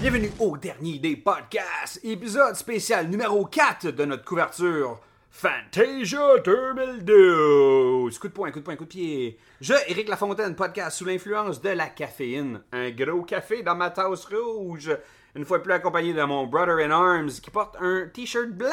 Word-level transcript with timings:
Bienvenue 0.00 0.30
au 0.40 0.56
dernier 0.56 0.98
des 0.98 1.16
podcasts, 1.16 2.00
épisode 2.04 2.56
spécial 2.56 3.08
numéro 3.08 3.44
4 3.46 3.90
de 3.90 4.04
notre 4.04 4.24
couverture 4.24 5.00
Fantasia 5.30 6.38
2012. 6.44 8.18
Coup 8.18 8.28
de 8.28 8.32
poing, 8.32 8.50
coup 8.50 8.58
de 8.60 8.64
poing, 8.64 8.76
coup 8.76 8.84
de 8.84 8.88
pied. 8.88 9.38
Je, 9.60 9.74
Éric 9.88 10.08
Lafontaine, 10.08 10.54
podcast 10.54 10.98
sous 10.98 11.04
l'influence 11.04 11.60
de 11.60 11.70
la 11.70 11.86
caféine. 11.86 12.62
Un 12.72 12.90
gros 12.90 13.22
café 13.22 13.62
dans 13.62 13.76
ma 13.76 13.90
tasse 13.90 14.26
rouge. 14.26 14.90
Une 15.34 15.44
fois 15.44 15.62
plus 15.62 15.72
accompagné 15.72 16.12
de 16.12 16.22
mon 16.22 16.46
brother 16.46 16.78
in 16.78 16.90
arms 16.90 17.30
qui 17.42 17.50
porte 17.50 17.76
un 17.80 18.06
t-shirt 18.12 18.50
blanc 18.50 18.68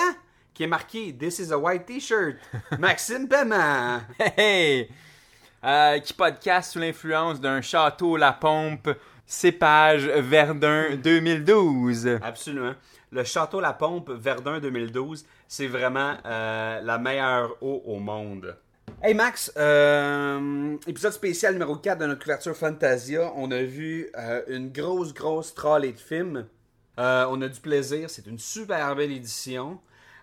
qui 0.54 0.64
est 0.64 0.68
marqué 0.68 1.14
This 1.14 1.40
is 1.40 1.52
a 1.52 1.58
white 1.58 1.86
t-shirt. 1.86 2.36
Maxime 2.78 3.28
Paiement. 3.28 4.02
Hey! 4.38 4.90
Euh, 5.64 6.00
qui 6.00 6.14
podcast 6.14 6.72
sous 6.72 6.80
l'influence 6.80 7.42
d'un 7.42 7.62
château 7.62 8.16
La 8.16 8.32
Pompe, 8.32 8.90
cépage 9.26 10.08
Verdun 10.08 10.96
2012. 10.96 12.20
Absolument. 12.22 12.74
Le 13.12 13.24
Château 13.24 13.60
La 13.60 13.74
Pompe 13.74 14.12
Verdun 14.12 14.60
2012, 14.60 15.26
c'est 15.48 15.66
vraiment 15.66 16.16
euh, 16.26 16.80
la 16.82 17.00
meilleure 17.00 17.56
eau 17.60 17.82
au 17.86 17.98
monde. 17.98 18.56
Hey 19.02 19.16
Max, 19.16 19.52
euh, 19.58 20.78
épisode 20.86 21.14
spécial 21.14 21.54
numéro 21.54 21.76
4 21.76 21.98
de 21.98 22.06
notre 22.06 22.22
couverture 22.22 22.56
Fantasia. 22.56 23.34
On 23.36 23.50
a 23.50 23.64
vu 23.64 24.10
euh, 24.16 24.44
une 24.48 24.72
grosse, 24.72 25.12
grosse 25.14 25.56
trolley 25.56 25.92
de 25.94 26.00
films. 26.00 26.46
On 26.98 27.42
a 27.42 27.48
du 27.48 27.60
plaisir, 27.62 28.10
c'est 28.10 28.28
une 28.28 28.38
super 28.38 28.96
belle 28.96 29.12
édition. 29.12 29.80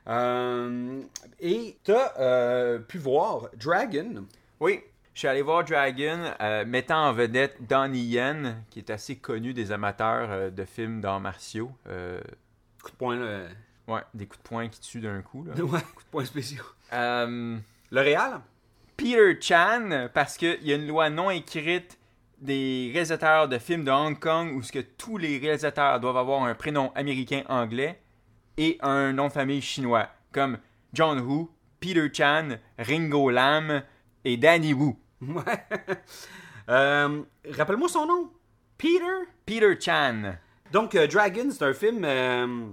Euh, 0.08 1.00
et 1.40 1.76
t'as 1.84 2.12
euh, 2.18 2.78
pu 2.78 2.98
voir 2.98 3.48
Dragon. 3.56 4.24
Oui, 4.60 4.80
je 5.14 5.20
suis 5.20 5.28
allé 5.28 5.42
voir 5.42 5.64
Dragon, 5.64 6.32
euh, 6.40 6.64
mettant 6.64 7.08
en 7.08 7.12
vedette 7.12 7.56
Donnie 7.66 8.04
Yen, 8.04 8.62
qui 8.70 8.78
est 8.78 8.90
assez 8.90 9.16
connu 9.16 9.52
des 9.52 9.72
amateurs 9.72 10.28
euh, 10.30 10.50
de 10.50 10.64
films 10.64 11.00
d'arts 11.00 11.20
martiaux. 11.20 11.70
Coup 11.84 12.90
de 12.90 12.96
poing, 12.98 13.16
là. 13.16 13.46
ouais, 13.88 14.02
des 14.14 14.26
coups 14.26 14.42
de 14.42 14.48
poing 14.48 14.68
qui 14.68 14.80
tuent 14.80 15.00
d'un 15.00 15.22
coup. 15.22 15.44
là. 15.44 15.54
Ouais, 15.62 15.80
coup 15.80 16.02
de 16.02 16.10
poing 16.10 16.24
spécial. 16.24 16.62
Euh, 16.92 17.56
Le? 17.90 18.14
Peter 18.96 19.36
Chan, 19.40 20.08
parce 20.14 20.36
qu'il 20.38 20.62
y 20.62 20.72
a 20.72 20.76
une 20.76 20.86
loi 20.86 21.10
non 21.10 21.30
écrite 21.30 21.98
des 22.38 22.90
réalisateurs 22.92 23.48
de 23.48 23.58
films 23.58 23.84
de 23.84 23.90
Hong 23.90 24.18
Kong 24.18 24.54
où 24.54 24.62
ce 24.62 24.72
que 24.72 24.78
tous 24.78 25.16
les 25.18 25.38
réalisateurs 25.38 26.00
doivent 26.00 26.16
avoir 26.16 26.44
un 26.44 26.54
prénom 26.54 26.92
américain-anglais 26.94 28.00
et 28.56 28.78
un 28.82 29.12
nom 29.12 29.28
de 29.28 29.32
famille 29.32 29.60
chinois, 29.62 30.08
comme 30.32 30.58
John 30.92 31.20
Woo, 31.20 31.50
Peter 31.80 32.08
Chan, 32.12 32.48
Ringo 32.78 33.30
Lam 33.30 33.82
et 34.24 34.36
Danny 34.36 34.72
Wu. 34.72 34.96
Ouais. 35.20 35.42
Euh, 36.68 37.22
Rappelle-moi 37.56 37.88
son 37.88 38.06
nom. 38.06 38.30
Peter? 38.76 39.04
Peter 39.46 39.78
Chan. 39.80 40.34
Donc, 40.72 40.96
euh, 40.96 41.06
Dragon, 41.06 41.46
c'est 41.52 41.62
un 41.62 41.72
film 41.72 42.02
euh, 42.04 42.66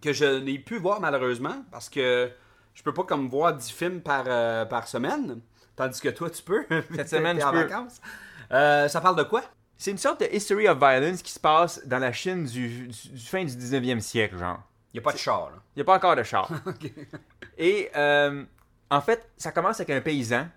que 0.00 0.12
je 0.12 0.38
n'ai 0.38 0.60
pu 0.60 0.78
voir 0.78 1.00
malheureusement 1.00 1.64
parce 1.72 1.88
que 1.88 2.30
je 2.72 2.82
peux 2.84 2.94
pas 2.94 3.02
comme 3.02 3.28
voir 3.28 3.54
10 3.56 3.72
films 3.72 4.00
par, 4.00 4.24
par 4.68 4.86
semaine. 4.86 5.40
Tandis 5.74 6.00
que 6.00 6.10
toi, 6.10 6.30
tu 6.30 6.40
peux. 6.42 6.64
Cette 6.94 7.08
semaine, 7.16 7.42
en 7.42 7.50
peux. 7.50 7.64
vacances. 7.64 8.00
Ça 8.48 9.00
parle 9.00 9.16
de 9.16 9.24
quoi? 9.24 9.42
C'est 9.76 9.90
une 9.90 9.98
sorte 9.98 10.20
de 10.20 10.26
history 10.32 10.68
of 10.68 10.78
violence 10.78 11.20
qui 11.20 11.32
se 11.32 11.40
passe 11.40 11.84
dans 11.84 11.98
la 11.98 12.12
Chine 12.12 12.44
du, 12.44 12.86
du- 12.86 13.08
du 13.10 13.26
fin 13.26 13.44
du 13.44 13.50
19e 13.50 13.98
siècle, 13.98 14.38
genre. 14.38 14.60
Il 14.92 14.98
n'y 14.98 15.00
a 15.00 15.02
pas 15.02 15.12
de 15.12 15.18
char, 15.18 15.50
là. 15.50 15.56
Il 15.74 15.78
n'y 15.78 15.82
a 15.82 15.84
pas 15.84 15.96
encore 15.96 16.16
de 16.16 16.22
char. 16.22 16.50
Et 17.58 17.90
euh, 17.96 18.44
en 18.90 19.00
fait, 19.00 19.30
ça 19.38 19.52
commence 19.52 19.80
avec 19.80 19.90
un 19.90 20.00
paysan 20.00 20.48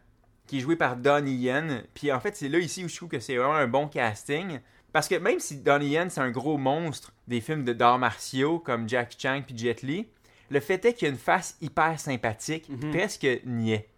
qui 0.45 0.57
est 0.57 0.61
joué 0.61 0.75
par 0.75 0.97
Donnie 0.97 1.35
Yen. 1.35 1.83
Puis 1.93 2.11
en 2.11 2.19
fait, 2.19 2.35
c'est 2.35 2.49
là 2.49 2.59
ici 2.59 2.83
où 2.83 2.89
je 2.89 2.95
trouve 2.95 3.09
que 3.09 3.19
c'est 3.19 3.37
vraiment 3.37 3.55
un 3.55 3.67
bon 3.67 3.87
casting. 3.87 4.59
Parce 4.91 5.07
que 5.07 5.15
même 5.15 5.39
si 5.39 5.57
Donnie 5.57 5.89
Yen, 5.89 6.09
c'est 6.09 6.21
un 6.21 6.31
gros 6.31 6.57
monstre 6.57 7.13
des 7.27 7.41
films 7.41 7.63
de 7.63 7.73
d'arts 7.73 7.99
martiaux 7.99 8.59
comme 8.59 8.87
Jackie 8.87 9.17
Chan 9.19 9.41
puis 9.45 9.57
Jet 9.57 9.81
Li, 9.81 10.07
le 10.49 10.59
fait 10.59 10.83
est 10.85 10.93
qu'il 10.93 11.07
a 11.07 11.11
une 11.11 11.17
face 11.17 11.57
hyper 11.61 11.99
sympathique, 11.99 12.69
presque 12.91 13.27
niais. 13.45 13.89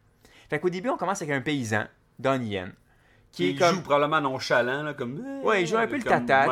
Fait 0.50 0.60
qu'au 0.60 0.70
début, 0.70 0.90
on 0.90 0.98
commence 0.98 1.22
avec 1.22 1.36
un 1.36 1.42
paysan, 1.42 1.86
Donnie 2.18 2.52
Yen, 2.52 2.74
qui 3.32 3.50
Il 3.50 3.56
est 3.56 3.60
comme... 3.60 3.76
joue 3.76 3.82
probablement 3.82 4.22
nonchalant, 4.22 4.84
là, 4.84 4.94
comme. 4.94 5.20
Ouais, 5.44 5.64
il 5.64 5.68
joue 5.68 5.78
un 5.78 5.88
peu 5.88 5.98
le 5.98 6.04
tata, 6.04 6.48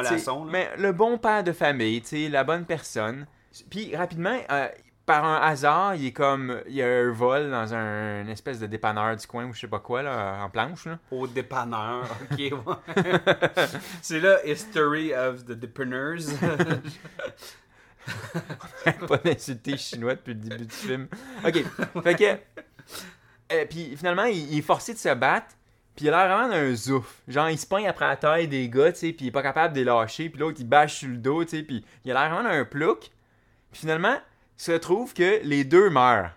mais 0.48 0.70
le 0.78 0.92
bon 0.92 1.18
père 1.18 1.44
de 1.44 1.54
famille, 1.54 2.02
tu 2.02 2.08
sais, 2.10 2.30
la 2.30 2.44
bonne 2.44 2.66
personne. 2.66 3.26
Puis 3.70 3.96
rapidement, 3.96 4.38
euh, 4.52 4.68
par 5.06 5.24
un 5.24 5.38
hasard, 5.42 5.96
il 5.96 6.08
est 6.08 6.12
comme, 6.12 6.62
il 6.68 6.76
y 6.76 6.82
a 6.82 6.88
un 6.88 7.12
vol 7.12 7.52
dans 7.52 7.74
un 7.74 8.22
une 8.22 8.30
espèce 8.30 8.60
de 8.60 8.66
dépanneur 8.68 9.16
du 9.16 9.28
coin 9.28 9.46
ou 9.46 9.54
je 9.54 9.60
sais 9.62 9.68
pas 9.68 9.80
quoi 9.80 10.02
là, 10.02 10.44
en 10.44 10.50
planche 10.50 10.86
là. 10.86 11.00
Au 11.12 11.28
dépanneur. 11.28 12.06
Ok, 12.32 12.40
ouais. 12.40 12.96
c'est 14.02 14.20
là, 14.20 14.40
History 14.46 15.14
of 15.14 15.46
the 15.46 15.52
Depanneurs. 15.52 16.18
pas 19.08 19.18
d'insulter 19.18 19.78
chinois 19.78 20.16
depuis 20.16 20.34
le 20.34 20.40
début 20.40 20.66
du 20.66 20.76
film. 20.76 21.08
Ok, 21.46 21.64
fait 22.04 22.16
que, 22.16 22.24
euh, 23.54 23.66
puis 23.70 23.96
finalement, 23.96 24.26
il, 24.26 24.52
il 24.54 24.60
est 24.60 24.64
forcé 24.64 24.94
de 24.94 25.00
se 25.00 25.14
battre. 25.14 25.56
Puis 25.96 26.06
il 26.06 26.10
a 26.10 26.28
l'air 26.28 26.38
vraiment 26.38 26.54
d'un 26.54 26.76
zouf. 26.76 27.22
Genre, 27.28 27.50
il 27.50 27.58
se 27.58 27.66
pogne 27.66 27.88
après 27.88 28.06
la 28.06 28.18
taille 28.18 28.48
des 28.50 28.68
gars, 28.70 28.92
tu 28.92 29.00
sais, 29.00 29.14
puis 29.14 29.26
il 29.26 29.28
est 29.30 29.32
pas 29.32 29.42
capable 29.42 29.74
de 29.74 29.80
les 29.80 29.86
lâcher. 29.86 30.30
Puis 30.30 30.40
l'autre, 30.40 30.58
il 30.60 30.68
bâche 30.68 30.96
sur 30.96 31.08
le 31.08 31.18
dos, 31.18 31.46
tu 31.46 31.52
sais, 31.52 31.64
puis 31.64 31.86
il 32.04 32.12
a 32.12 32.14
l'air 32.16 32.34
vraiment 32.34 32.50
d'un 32.50 32.66
plouc. 32.66 33.12
Puis 33.76 33.82
finalement, 33.82 34.16
il 34.58 34.64
se 34.64 34.72
trouve 34.72 35.14
que 35.14 35.42
les 35.44 35.66
deux 35.66 35.90
meurent. 35.90 36.32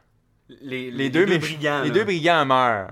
les, 0.48 0.90
les, 0.90 1.08
deux, 1.08 1.24
méch- 1.24 1.38
brigands. 1.38 1.82
les 1.82 1.88
là. 1.90 1.94
deux 1.94 2.02
brigands 2.04 2.44
meurent. 2.44 2.90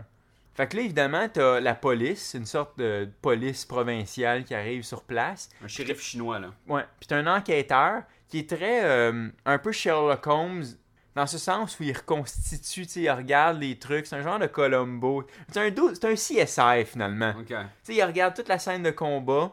Fait 0.54 0.68
que 0.68 0.76
là, 0.76 0.82
évidemment, 0.84 1.28
t'as 1.28 1.58
la 1.58 1.74
police, 1.74 2.34
une 2.34 2.46
sorte 2.46 2.78
de 2.78 3.08
police 3.22 3.64
provinciale 3.64 4.44
qui 4.44 4.54
arrive 4.54 4.84
sur 4.84 5.02
place. 5.02 5.48
Un 5.64 5.66
shérif 5.66 6.00
chinois, 6.00 6.38
là. 6.38 6.52
Ouais. 6.68 6.84
Puis 7.00 7.08
t'as 7.08 7.16
un 7.16 7.26
enquêteur 7.26 8.04
qui 8.28 8.38
est 8.38 8.48
très. 8.48 8.84
euh, 8.84 9.28
un 9.44 9.58
peu 9.58 9.72
Sherlock 9.72 10.24
Holmes, 10.28 10.64
dans 11.16 11.26
ce 11.26 11.38
sens 11.38 11.80
où 11.80 11.82
il 11.82 11.92
reconstitue, 11.96 12.86
tu 12.86 12.92
sais, 12.92 13.00
il 13.00 13.10
regarde 13.10 13.58
les 13.60 13.76
trucs. 13.80 14.06
C'est 14.06 14.14
un 14.14 14.22
genre 14.22 14.38
de 14.38 14.46
Columbo. 14.46 15.26
C'est 15.50 15.58
un, 15.58 16.08
un 16.08 16.14
CSI 16.14 16.84
finalement. 16.86 17.34
Ok. 17.40 17.46
Tu 17.48 17.54
sais, 17.82 17.94
il 17.96 18.04
regarde 18.04 18.36
toute 18.36 18.48
la 18.48 18.60
scène 18.60 18.84
de 18.84 18.92
combat, 18.92 19.50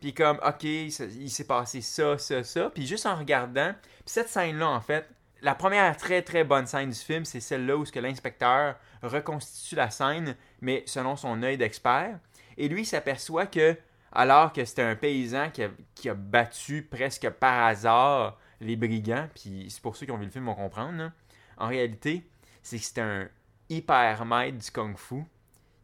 puis 0.00 0.14
comme, 0.14 0.38
ok, 0.46 0.64
il 0.64 0.90
s'est 1.30 1.46
passé 1.46 1.80
ça, 1.80 2.18
ça, 2.18 2.44
ça, 2.44 2.70
puis 2.70 2.86
juste 2.86 3.06
en 3.06 3.16
regardant, 3.16 3.72
cette 4.06 4.28
scène-là, 4.28 4.68
en 4.68 4.80
fait, 4.80 5.08
la 5.42 5.54
première 5.54 5.96
très 5.96 6.22
très 6.22 6.44
bonne 6.44 6.66
scène 6.66 6.90
du 6.90 6.98
film, 6.98 7.24
c'est 7.24 7.40
celle-là 7.40 7.76
où 7.76 7.84
ce 7.84 7.92
que 7.92 8.00
l'inspecteur 8.00 8.76
reconstitue 9.02 9.76
la 9.76 9.90
scène, 9.90 10.36
mais 10.60 10.82
selon 10.86 11.16
son 11.16 11.42
œil 11.42 11.56
d'expert, 11.56 12.18
et 12.56 12.68
lui 12.68 12.82
il 12.82 12.86
s'aperçoit 12.86 13.46
que, 13.46 13.76
alors 14.12 14.52
que 14.52 14.64
c'était 14.64 14.82
un 14.82 14.96
paysan 14.96 15.50
qui 15.50 15.62
a, 15.62 15.70
qui 15.94 16.08
a 16.08 16.14
battu 16.14 16.82
presque 16.82 17.28
par 17.30 17.66
hasard 17.66 18.38
les 18.60 18.76
brigands, 18.76 19.28
puis 19.34 19.66
c'est 19.68 19.82
pour 19.82 19.96
ceux 19.96 20.06
qui 20.06 20.12
ont 20.12 20.16
vu 20.16 20.24
le 20.24 20.30
film 20.30 20.46
vont 20.46 20.54
comprendre, 20.54 21.12
en 21.56 21.68
réalité, 21.68 22.28
c'est 22.62 22.78
que 22.78 22.84
c'était 22.84 23.00
un 23.00 23.28
hyper 23.68 24.24
maître 24.24 24.58
du 24.58 24.70
kung-fu 24.70 25.24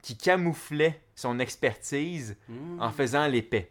qui 0.03 0.17
camouflait 0.17 1.01
son 1.15 1.39
expertise 1.39 2.37
en 2.79 2.91
faisant 2.91 3.27
l'épée. 3.27 3.71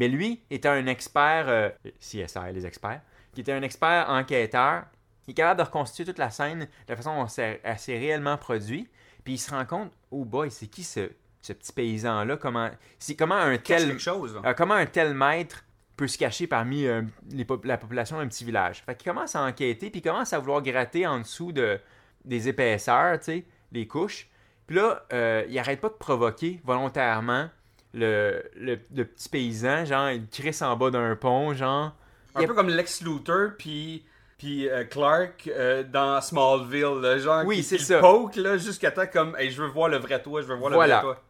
Mais 0.00 0.08
lui 0.08 0.40
était 0.48 0.68
un 0.68 0.86
expert, 0.86 1.44
euh, 1.48 1.68
CSI, 2.00 2.54
les 2.54 2.64
experts, 2.64 3.02
qui 3.34 3.42
était 3.42 3.52
un 3.52 3.60
expert 3.60 4.06
enquêteur, 4.08 4.84
qui 5.22 5.32
est 5.32 5.34
capable 5.34 5.60
de 5.60 5.64
reconstituer 5.66 6.06
toute 6.06 6.16
la 6.16 6.30
scène 6.30 6.60
de 6.60 6.66
la 6.88 6.96
façon 6.96 7.14
dont 7.14 7.26
elle 7.36 7.78
s'est 7.78 7.98
réellement 7.98 8.38
produit. 8.38 8.88
Puis 9.24 9.34
il 9.34 9.38
se 9.38 9.50
rend 9.50 9.66
compte, 9.66 9.92
oh 10.10 10.24
boy, 10.24 10.50
c'est 10.50 10.68
qui 10.68 10.84
ce, 10.84 11.10
ce 11.42 11.52
petit 11.52 11.74
paysan-là? 11.74 12.38
Comment, 12.38 12.70
c'est, 12.98 13.14
comment 13.14 13.34
un 13.34 13.58
tel, 13.58 13.98
chose, 13.98 14.40
euh, 14.42 14.54
comment 14.54 14.72
un 14.72 14.86
tel 14.86 15.12
maître 15.12 15.66
peut 15.98 16.08
se 16.08 16.16
cacher 16.16 16.46
parmi 16.46 16.86
euh, 16.86 17.02
les 17.30 17.46
la 17.64 17.76
population 17.76 18.16
d'un 18.16 18.26
petit 18.26 18.46
village? 18.46 18.82
Fait 18.86 18.94
qu'il 18.94 19.12
commence 19.12 19.36
à 19.36 19.42
enquêter, 19.42 19.90
puis 19.90 20.00
il 20.00 20.02
commence 20.02 20.32
à 20.32 20.38
vouloir 20.38 20.62
gratter 20.62 21.06
en 21.06 21.18
dessous 21.18 21.52
de, 21.52 21.78
des 22.24 22.48
épaisseurs, 22.48 23.18
tu 23.18 23.24
sais, 23.26 23.44
les 23.70 23.86
couches. 23.86 24.30
Puis 24.66 24.76
là, 24.76 25.04
euh, 25.12 25.44
il 25.46 25.58
arrête 25.58 25.82
pas 25.82 25.90
de 25.90 25.94
provoquer 25.94 26.58
volontairement 26.64 27.50
le, 27.94 28.42
le, 28.56 28.78
le 28.94 29.04
petit 29.04 29.28
paysan, 29.28 29.84
genre, 29.84 30.10
il 30.10 30.26
crisse 30.28 30.62
en 30.62 30.76
bas 30.76 30.90
d'un 30.90 31.16
pont, 31.16 31.54
genre. 31.54 31.94
Un 32.34 32.46
peu 32.46 32.54
comme 32.54 32.68
Lex 32.68 33.02
Luthor, 33.02 33.50
puis 33.58 34.04
puis 34.38 34.70
euh, 34.70 34.84
Clark 34.84 35.50
euh, 35.54 35.82
dans 35.82 36.18
Smallville, 36.22 37.00
là, 37.02 37.18
genre 37.18 37.42
Oui, 37.44 37.56
qui, 37.56 37.62
c'est 37.62 37.76
ça. 37.78 37.98
poke 37.98 38.36
là, 38.36 38.56
jusqu'à 38.56 38.90
temps 38.90 39.06
comme 39.12 39.36
hey, 39.38 39.50
je 39.50 39.60
veux 39.60 39.68
voir 39.68 39.90
le 39.90 39.98
vrai 39.98 40.22
toi, 40.22 40.40
je 40.40 40.46
veux 40.46 40.54
voir 40.54 40.72
Voilà. 40.72 41.02
le 41.02 41.06
vrai 41.08 41.14
toi. 41.16 41.22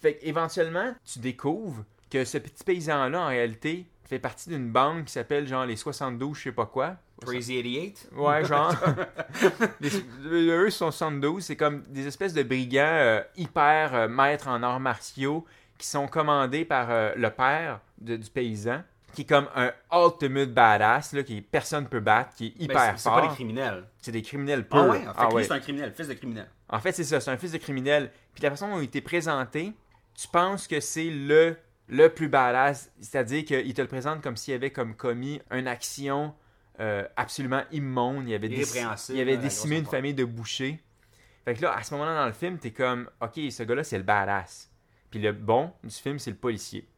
Fait 0.00 0.18
éventuellement, 0.22 0.94
tu 1.04 1.18
découvres 1.18 1.82
que 2.12 2.24
ce 2.24 2.38
petit 2.38 2.62
paysan-là, 2.62 3.20
en 3.22 3.26
réalité, 3.26 3.86
fait 4.04 4.20
partie 4.20 4.50
d'une 4.50 4.70
bande 4.70 5.04
qui 5.04 5.12
s'appelle 5.12 5.48
genre 5.48 5.66
les 5.66 5.74
72, 5.74 6.36
je 6.38 6.42
sais 6.44 6.52
pas 6.52 6.66
quoi. 6.66 6.94
Crazy 7.22 7.56
88. 7.56 8.08
Ouais, 8.14 8.44
genre. 8.44 8.72
les, 9.80 9.90
eux 10.30 10.70
sont 10.70 10.92
72, 10.92 11.42
c'est 11.42 11.56
comme 11.56 11.82
des 11.88 12.06
espèces 12.06 12.34
de 12.34 12.42
brigands 12.44 12.82
euh, 12.84 13.20
hyper 13.36 14.08
maîtres 14.08 14.46
en 14.46 14.62
arts 14.62 14.78
martiaux 14.80 15.44
qui 15.84 15.90
sont 15.90 16.06
commandés 16.08 16.64
par 16.64 16.90
euh, 16.90 17.12
le 17.14 17.28
père 17.28 17.80
de- 17.98 18.16
du 18.16 18.30
paysan, 18.30 18.82
qui 19.12 19.20
est 19.20 19.24
comme 19.26 19.48
un 19.54 19.70
ultimate 19.92 20.48
badass, 20.54 21.12
là, 21.12 21.22
qui 21.22 21.42
personne 21.42 21.86
peut 21.88 22.00
battre, 22.00 22.34
qui 22.36 22.46
est 22.46 22.58
Ben, 22.58 22.64
hyper 22.64 22.92
c'est- 22.98 23.02
c'est 23.04 23.10
pas 23.10 23.20
des 23.20 23.26
fort. 23.26 23.34
criminels. 23.34 23.84
C'est 24.00 24.10
des 24.12 24.22
criminels 24.22 24.64
Ah 24.70 24.74
purs. 24.74 24.88
ouais, 24.90 24.98
en 25.06 25.12
fait, 25.12 25.18
Ah 25.18 25.26
lui, 25.28 25.34
ouais. 25.34 25.44
c'est 25.44 25.52
un 25.52 25.60
criminel, 25.60 25.92
fils 25.94 26.08
de 26.08 26.14
criminel. 26.14 26.48
En 26.70 26.80
fait, 26.80 26.92
c'est 26.92 27.04
ça, 27.04 27.20
c'est 27.20 27.30
un 27.30 27.36
fils 27.36 27.52
de 27.52 27.58
criminel. 27.58 28.10
Puis 28.32 28.42
la 28.42 28.48
façon 28.50 28.68
dont 28.70 28.78
il 28.78 28.84
était 28.84 29.02
présenté, 29.02 29.74
tu 30.14 30.26
penses 30.28 30.66
que 30.66 30.80
c'est 30.80 31.10
le, 31.10 31.54
le 31.88 32.08
plus 32.08 32.28
badass. 32.28 32.90
C'est-à-dire 32.98 33.44
qu'il 33.44 33.74
te 33.74 33.82
le 33.82 33.88
présente 33.88 34.22
comme 34.22 34.38
s'il 34.38 34.54
avait 34.54 34.70
comme 34.70 34.94
commis 34.96 35.42
une 35.50 35.68
action 35.68 36.34
euh, 36.80 37.06
absolument 37.16 37.62
immonde. 37.72 38.26
Il 38.26 38.34
avait, 38.34 38.48
il 38.48 39.20
avait 39.20 39.32
la 39.32 39.36
décimé 39.36 39.78
une 39.78 39.84
famille 39.86 40.14
de 40.14 40.24
bouchers. 40.24 40.82
Fait 41.44 41.52
que 41.54 41.60
là, 41.62 41.74
à 41.76 41.82
ce 41.82 41.92
moment-là 41.94 42.16
dans 42.16 42.26
le 42.26 42.32
film, 42.32 42.56
t'es 42.58 42.70
comme, 42.72 43.08
ok, 43.20 43.38
ce 43.50 43.62
gars-là, 43.64 43.84
c'est 43.84 43.98
le 43.98 44.02
badass. 44.02 44.70
Puis 45.14 45.22
le 45.22 45.30
bon 45.30 45.70
du 45.84 45.94
film, 45.94 46.18
c'est 46.18 46.32
le 46.32 46.36
policier. 46.36 46.88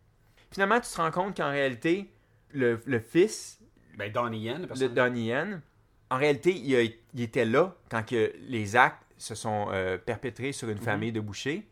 Finalement, 0.50 0.80
tu 0.80 0.88
te 0.90 0.96
rends 0.96 1.10
compte 1.10 1.36
qu'en 1.36 1.50
réalité, 1.50 2.10
le, 2.54 2.80
le 2.86 2.98
fils, 2.98 3.60
Ben 3.98 4.10
Donnie 4.10 4.40
Yen, 4.40 4.66
le. 4.74 4.88
Donnie 4.88 5.26
Yen, 5.26 5.60
en 6.08 6.16
réalité, 6.16 6.54
il, 6.56 6.74
a- 6.76 6.82
il 7.12 7.20
était 7.20 7.44
là 7.44 7.76
quand 7.90 8.02
que 8.06 8.32
les 8.48 8.74
actes 8.74 9.02
se 9.18 9.34
sont 9.34 9.66
euh, 9.70 9.98
perpétrés 9.98 10.52
sur 10.52 10.66
Mhm. 10.68 10.76
une 10.78 10.82
famille 10.82 11.12
de 11.12 11.20
bouchers. 11.20 11.66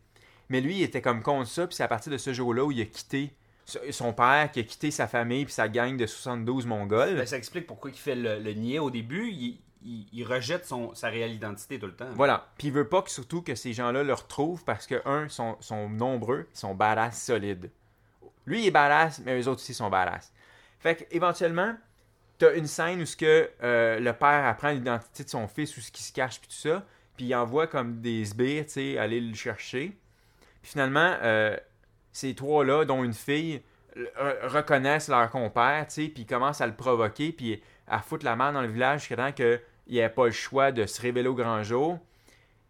Mais 0.49 0.61
lui, 0.61 0.75
il 0.77 0.83
était 0.83 1.01
comme 1.01 1.23
contre 1.23 1.49
ça, 1.49 1.65
puis 1.65 1.75
c'est 1.75 1.81
à 1.83 1.87
partir 1.87 2.11
de 2.11 2.17
ce 2.19 2.31
jour-là 2.31 2.63
où 2.63 2.71
il 2.71 2.79
a 2.79 2.85
quitté 2.85 3.31
so- 3.65 3.79
son 3.89 4.13
père, 4.13 4.51
qui 4.51 4.59
a 4.59 4.63
quitté 4.63 4.91
sa 4.91 5.07
famille 5.07 5.45
puis 5.45 5.53
sa 5.55 5.67
gang 5.67 5.97
de 5.97 6.05
72 6.05 6.67
Mongols. 6.67 7.15
Ben, 7.15 7.25
ça 7.25 7.37
explique 7.37 7.65
pourquoi 7.65 7.89
il 7.89 7.97
fait 7.97 8.15
le, 8.15 8.37
le 8.37 8.53
niais 8.53 8.77
au 8.77 8.91
début. 8.91 9.29
Il, 9.31 9.57
il- 10.11 10.25
rejette 10.25 10.69
sa 10.93 11.09
réelle 11.09 11.31
identité 11.33 11.77
tout 11.79 11.85
le 11.85 11.95
temps. 11.95 12.09
Voilà. 12.13 12.47
Puis 12.57 12.67
il 12.67 12.73
veut 12.73 12.87
pas 12.89 13.01
que 13.01 13.09
surtout 13.11 13.41
que 13.41 13.55
ces 13.55 13.73
gens-là 13.73 14.03
le 14.03 14.13
retrouvent 14.13 14.63
parce 14.63 14.87
que, 14.87 15.01
un, 15.07 15.29
sont, 15.29 15.57
sont 15.59 15.89
nombreux, 15.89 16.47
ils 16.53 16.57
sont 16.57 16.73
badass 16.75 17.21
solides. 17.21 17.69
Lui, 18.45 18.61
il 18.63 18.67
est 18.67 18.71
badass, 18.71 19.19
mais 19.25 19.39
eux 19.39 19.47
autres 19.47 19.61
aussi 19.61 19.73
sont 19.73 19.89
badass. 19.89 20.33
Fait 20.79 20.95
que, 20.95 21.03
éventuellement, 21.15 21.75
t'as 22.37 22.55
une 22.55 22.67
scène 22.67 23.01
où 23.01 23.05
ce 23.05 23.15
que, 23.17 23.49
euh, 23.63 23.99
le 23.99 24.13
père 24.13 24.45
apprend 24.45 24.69
l'identité 24.71 25.23
de 25.23 25.29
son 25.29 25.47
fils, 25.47 25.75
où 25.77 25.81
ce 25.81 25.91
qui 25.91 26.03
se 26.03 26.11
cache, 26.13 26.39
puis 26.39 26.49
tout 26.49 26.55
ça, 26.69 26.83
puis 27.17 27.27
il 27.27 27.35
envoie 27.35 27.67
comme 27.67 28.01
des 28.01 28.25
sbires, 28.25 28.65
tu 28.65 28.71
sais, 28.71 28.97
aller 28.97 29.21
le 29.21 29.33
chercher. 29.35 29.97
Puis 30.61 30.71
finalement, 30.71 31.15
euh, 31.21 31.55
ces 32.11 32.35
trois-là, 32.35 32.85
dont 32.85 33.03
une 33.03 33.13
fille, 33.13 33.61
re- 33.95 34.47
reconnaissent 34.47 35.07
leur 35.07 35.29
compère, 35.29 35.87
tu 35.87 35.93
sais, 35.93 36.07
puis 36.09 36.25
commencent 36.25 36.61
à 36.61 36.67
le 36.67 36.75
provoquer, 36.75 37.31
puis 37.31 37.61
à 37.87 37.99
foutre 37.99 38.25
la 38.25 38.35
main 38.35 38.51
dans 38.51 38.61
le 38.61 38.67
village 38.67 39.01
jusqu'à 39.01 39.15
temps 39.15 39.31
qu'il 39.31 39.61
n'y 39.93 39.97
ait 39.99 40.09
pas 40.09 40.25
le 40.25 40.31
choix 40.31 40.71
de 40.71 40.85
se 40.85 41.01
révéler 41.01 41.27
au 41.27 41.35
grand 41.35 41.63
jour. 41.63 41.99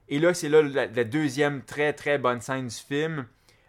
Et 0.09 0.19
là, 0.19 0.33
c'est 0.33 0.49
là 0.49 0.61
la, 0.61 0.85
la 0.85 1.03
deuxième 1.03 1.61
très 1.63 1.93
très 1.93 2.17
bonne 2.17 2.41
scène 2.41 2.67
du 2.67 2.75
film. 2.75 3.25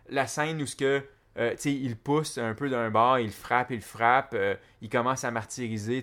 La 0.09 0.27
scène 0.27 0.61
où 0.63 0.67
ce 0.67 0.77
que, 0.77 1.03
euh, 1.39 1.55
il 1.65 1.97
pousse 1.97 2.39
un 2.39 2.55
peu 2.55 2.69
d'un 2.69 2.91
bord, 2.91 3.19
il 3.19 3.31
frappe, 3.31 3.71
il 3.71 3.81
frappe, 3.81 4.33
euh, 4.35 4.55
il 4.83 4.89
commence 4.89 5.25
à 5.25 5.31
martyriser, 5.31 6.03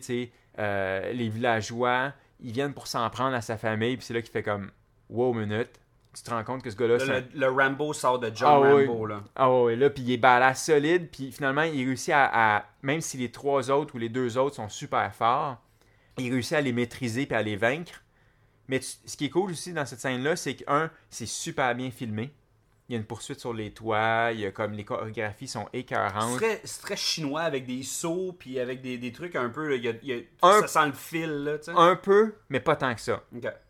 euh, 0.60 1.12
les 1.14 1.30
villageois. 1.30 2.14
Ils 2.42 2.52
viennent 2.52 2.74
pour 2.74 2.88
s'en 2.88 3.10
prendre 3.10 3.36
à 3.36 3.42
sa 3.42 3.58
famille, 3.58 3.96
puis 3.98 4.06
c'est 4.06 4.14
là 4.14 4.22
qu'il 4.22 4.32
fait 4.32 4.44
comme, 4.44 4.72
wow, 5.10 5.34
minute. 5.34 5.70
Tu 6.16 6.22
te 6.22 6.30
rends 6.30 6.44
compte 6.44 6.62
que 6.62 6.70
ce 6.70 6.76
gars-là, 6.76 6.98
le, 7.34 7.40
le 7.40 7.48
Rambo 7.50 7.92
sort 7.94 8.20
de 8.20 8.32
John 8.36 8.50
Ah 8.52 8.76
oui. 8.76 8.86
Rambo. 8.86 9.06
Là. 9.08 9.24
ah 9.36 9.52
ouais, 9.52 9.76
là, 9.76 9.90
puis 9.90 10.04
il 10.04 10.12
est 10.12 10.18
badass 10.18 10.64
solide, 10.66 11.10
puis 11.12 11.32
finalement, 11.32 11.64
il 11.64 11.86
réussit 11.88 12.14
à, 12.14 12.58
à- 12.58 12.66
Même 12.84 13.02
si 13.02 13.18
les 13.18 13.32
trois 13.32 13.72
autres 13.72 13.96
ou 13.96 13.98
les 13.98 14.10
deux 14.10 14.38
autres 14.38 14.56
sont 14.58 14.70
super 14.70 15.12
forts, 15.16 15.58
il 16.18 16.32
réussit 16.32 16.54
à 16.54 16.62
les 16.62 16.74
maîtriser 16.74 17.26
puis 17.26 17.36
à 17.36 17.42
les 17.42 17.56
vaincre. 17.56 18.04
Mais 18.68 18.80
tu- 18.80 18.88
ce 19.06 19.18
qui 19.18 19.26
est 19.26 19.30
cool 19.30 19.52
aussi 19.52 19.74
dans 19.74 19.86
cette 19.86 20.00
scène-là, 20.00 20.36
c'est 20.36 20.56
que, 20.56 20.64
un, 20.68 20.90
c'est 21.10 21.26
super 21.26 21.74
bien 21.76 21.92
filmé. 21.92 22.32
Il 22.90 22.94
y 22.94 22.96
a 22.96 23.00
une 23.00 23.06
poursuite 23.06 23.40
sur 23.40 23.54
les 23.54 23.72
toits, 23.72 24.30
il 24.34 24.42
y 24.42 24.46
a 24.46 24.52
comme 24.52 24.74
les 24.74 24.84
chorégraphies 24.84 25.48
sont 25.48 25.68
écœurantes. 25.74 26.40
c'est 26.64 26.82
très 26.82 26.96
chinois 26.98 27.42
avec 27.42 27.66
des 27.66 27.82
sauts 27.84 28.36
puis 28.38 28.60
avec 28.60 28.82
des, 28.82 28.98
des 28.98 29.12
trucs 29.12 29.36
un 29.36 29.50
peu. 29.50 29.76
il 29.78 29.84
y 29.84 29.88
a- 29.88 29.94
il 30.02 30.08
y 30.10 30.14
a- 30.14 30.48
Un- 30.48 30.62
Ça 30.62 30.68
sent 30.68 30.88
le 30.88 30.94
fil. 30.94 31.30
Là, 31.30 31.58
tu 31.58 31.66
sais. 31.66 31.72
Un 31.76 31.96
peu, 31.96 32.36
mais 32.50 32.60
pas 32.60 32.76
tant 32.76 32.94
que 32.94 33.02
ça. 33.02 33.24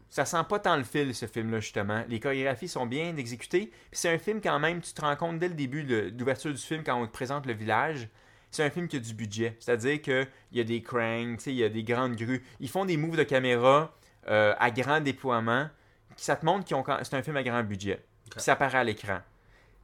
Ça 0.10 0.26
sent 0.26 0.44
pas 0.48 0.60
tant 0.60 0.78
le 0.78 0.84
fil, 0.84 1.14
ce 1.16 1.26
film-là, 1.26 1.60
justement. 1.60 2.04
Les 2.08 2.20
chorégraphies 2.20 2.68
sont 2.68 2.86
bien 2.86 3.16
exécutées. 3.18 3.68
Puis 3.68 4.00
c'est 4.00 4.10
un 4.14 4.20
film, 4.20 4.42
quand 4.42 4.60
même, 4.60 4.80
tu 4.82 4.94
te 4.94 5.02
rends 5.02 5.16
compte 5.16 5.40
dès 5.40 5.48
le 5.48 5.56
début 5.56 5.84
d'ouverture 6.12 6.52
du 6.52 6.62
film, 6.62 6.84
quand 6.84 7.02
on 7.02 7.08
te 7.08 7.12
présente 7.12 7.46
le 7.48 7.54
village, 7.54 8.10
c'est 8.56 8.64
un 8.64 8.70
film 8.70 8.88
qui 8.88 8.98
a 8.98 9.00
du 9.00 9.14
budget. 9.14 9.56
C'est-à-dire 9.60 10.02
qu'il 10.02 10.28
y 10.52 10.60
a 10.60 10.64
des 10.64 10.82
cranks, 10.82 11.46
il 11.48 11.54
y 11.56 11.64
a 11.64 11.70
des 11.70 11.84
grandes 11.84 12.16
grues. 12.16 12.44
Ils 12.60 12.70
font 12.70 12.86
des 12.86 12.98
moves 12.98 13.18
de 13.18 13.24
caméra 13.24 13.96
euh, 14.30 14.54
à 14.60 14.72
grand 14.72 15.02
déploiement. 15.02 15.68
qui- 16.16 16.24
Ça 16.26 16.36
te 16.36 16.46
montre 16.46 16.66
que 16.68 17.04
c'est 17.04 17.16
un 17.16 17.24
film 17.24 17.38
à 17.38 17.44
grand 17.44 17.64
budget. 17.64 18.04
Puis 18.32 18.42
ça 18.42 18.54
apparaît 18.54 18.78
à 18.80 18.84
l'écran. 18.84 19.20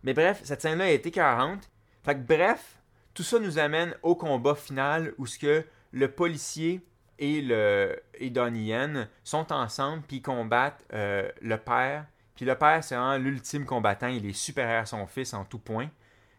Mais 0.04 0.14
bref, 0.14 0.42
cette 0.44 0.62
scène-là 0.62 0.86
a 0.86 0.90
été 0.90 1.12
40. 1.12 1.70
Fait 2.06 2.16
que 2.16 2.22
bref, 2.22 2.78
tout 3.14 3.24
ça 3.24 3.40
nous 3.40 3.60
amène 3.60 3.94
au 4.04 4.16
combat 4.16 4.56
final 4.56 5.14
où 5.18 5.26
ce 5.26 5.38
que 5.40 5.66
le 5.92 6.10
policier 6.12 6.82
et 7.18 7.42
le 7.42 8.00
et 8.14 8.30
Donnie 8.30 8.68
Yen 8.68 9.10
sont 9.24 9.52
ensemble 9.52 10.04
puis 10.08 10.18
ils 10.18 10.22
combattent 10.22 10.82
euh, 10.94 11.30
le 11.42 11.58
père. 11.58 12.06
Puis 12.36 12.46
le 12.46 12.56
père, 12.56 12.82
c'est 12.84 12.96
vraiment 12.96 13.18
l'ultime 13.18 13.66
combattant. 13.66 14.08
Il 14.08 14.26
est 14.26 14.32
supérieur 14.34 14.84
à 14.84 14.86
son 14.86 15.06
fils 15.08 15.34
en 15.34 15.44
tout 15.44 15.60
point. 15.60 15.90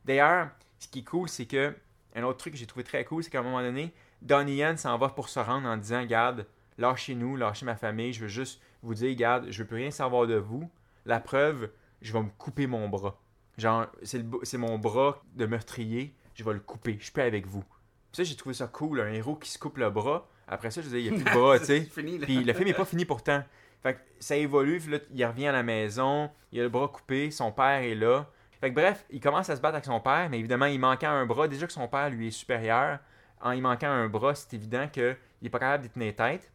D'ailleurs, 0.07 0.49
ce 0.79 0.89
qui 0.89 1.01
est 1.01 1.05
cool, 1.05 1.29
c'est 1.29 1.45
que 1.45 1.75
un 2.15 2.23
autre 2.25 2.39
truc 2.39 2.55
que 2.55 2.59
j'ai 2.59 2.67
trouvé 2.67 2.85
très 2.85 3.05
cool, 3.05 3.23
c'est 3.23 3.31
qu'à 3.31 3.41
un 3.41 3.43
moment 3.43 3.63
donné, 3.63 3.93
Donnie 4.23 4.57
Yen 4.57 4.77
s'en 4.77 4.99
va 4.99 5.09
pour 5.09 5.29
se 5.29 5.39
rendre 5.39 5.69
en 5.69 5.77
disant 5.77 6.05
Garde, 6.05 6.47
lâchez-nous, 6.81 7.37
lâchez 7.37 7.65
ma 7.65 7.77
famille, 7.77 8.13
je 8.13 8.23
veux 8.23 8.29
juste 8.29 8.61
vous 8.83 8.95
dire, 8.95 9.15
garde, 9.15 9.47
je 9.51 9.63
veux 9.63 9.67
plus 9.67 9.77
rien 9.77 9.91
savoir 9.91 10.27
de 10.27 10.37
vous. 10.37 10.69
La 11.05 11.21
preuve, 11.21 11.71
je 12.03 12.13
vais 12.13 12.23
me 12.23 12.31
couper 12.39 12.67
mon 12.67 12.89
bras. 12.89 13.21
Genre, 13.59 13.87
c'est 14.03 14.59
mon 14.59 14.79
bras 14.79 15.23
de 15.35 15.47
meurtrier, 15.47 16.15
je 16.35 16.45
vais 16.45 16.55
le 16.55 16.61
couper, 16.61 16.97
je 16.99 17.05
suis 17.05 17.13
plus 17.13 17.23
avec 17.23 17.47
vous. 17.47 17.63
Puis 17.63 18.17
ça, 18.17 18.25
j'ai 18.25 18.37
trouvé 18.37 18.55
ça 18.55 18.67
cool, 18.67 19.01
un 19.01 19.13
héros 19.13 19.37
qui 19.37 19.51
se 19.51 19.59
coupe 19.59 19.77
le 19.77 19.91
bras. 19.91 20.29
Après 20.49 20.71
ça, 20.71 20.81
je 20.81 20.87
disais, 20.87 21.03
il 21.03 21.13
n'y 21.13 21.21
a 21.21 21.23
plus 21.23 21.31
de 21.31 21.39
bras, 21.39 21.59
tu 21.61 21.67
sais. 21.67 21.89
Puis 21.93 22.43
le 22.43 22.53
film 22.55 22.65
n'est 22.65 22.75
pas 22.75 22.85
fini 22.85 23.05
pourtant. 23.05 23.45
Fait 23.83 23.95
que 23.95 24.01
ça 24.19 24.37
évolue, 24.37 24.79
puis 24.79 24.93
là, 24.93 24.99
il 25.15 25.25
revient 25.25 25.47
à 25.47 25.53
la 25.53 25.63
maison, 25.63 26.31
il 26.53 26.61
a 26.61 26.63
le 26.63 26.69
bras 26.69 26.89
coupé, 26.89 27.31
son 27.31 27.53
père 27.53 27.83
est 27.83 27.95
là. 27.95 28.29
Fait 28.61 28.71
que 28.71 28.75
bref, 28.75 29.05
il 29.11 29.21
commence 29.21 29.49
à 29.49 29.57
se 29.57 29.61
battre 29.61 29.77
avec 29.77 29.87
son 29.87 30.01
père, 30.01 30.29
mais 30.31 30.39
évidemment, 30.39 30.67
il 30.67 30.79
manquait 30.79 31.07
un 31.07 31.25
bras. 31.25 31.49
Déjà 31.49 31.67
que 31.67 31.73
son 31.73 31.89
père 31.89 32.11
lui 32.11 32.29
est 32.29 32.33
supérieur, 32.33 32.99
en 33.41 33.53
il 33.53 33.63
manquant 33.63 33.89
un 33.89 34.09
bras, 34.09 34.35
c'est 34.35 34.55
évident 34.55 34.87
qu'il 34.89 35.17
n'est 35.43 35.51
pas 35.51 35.59
capable 35.59 35.85
d'y 35.85 35.91
tenir 35.91 36.15
tête. 36.15 36.51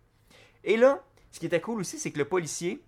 Et 0.64 0.78
là, 0.78 1.02
ce 1.32 1.40
qui 1.40 1.48
était 1.48 1.62
cool 1.62 1.80
aussi, 1.82 1.98
c'est 1.98 2.12
que 2.12 2.20
le 2.20 2.26
policier, 2.26 2.84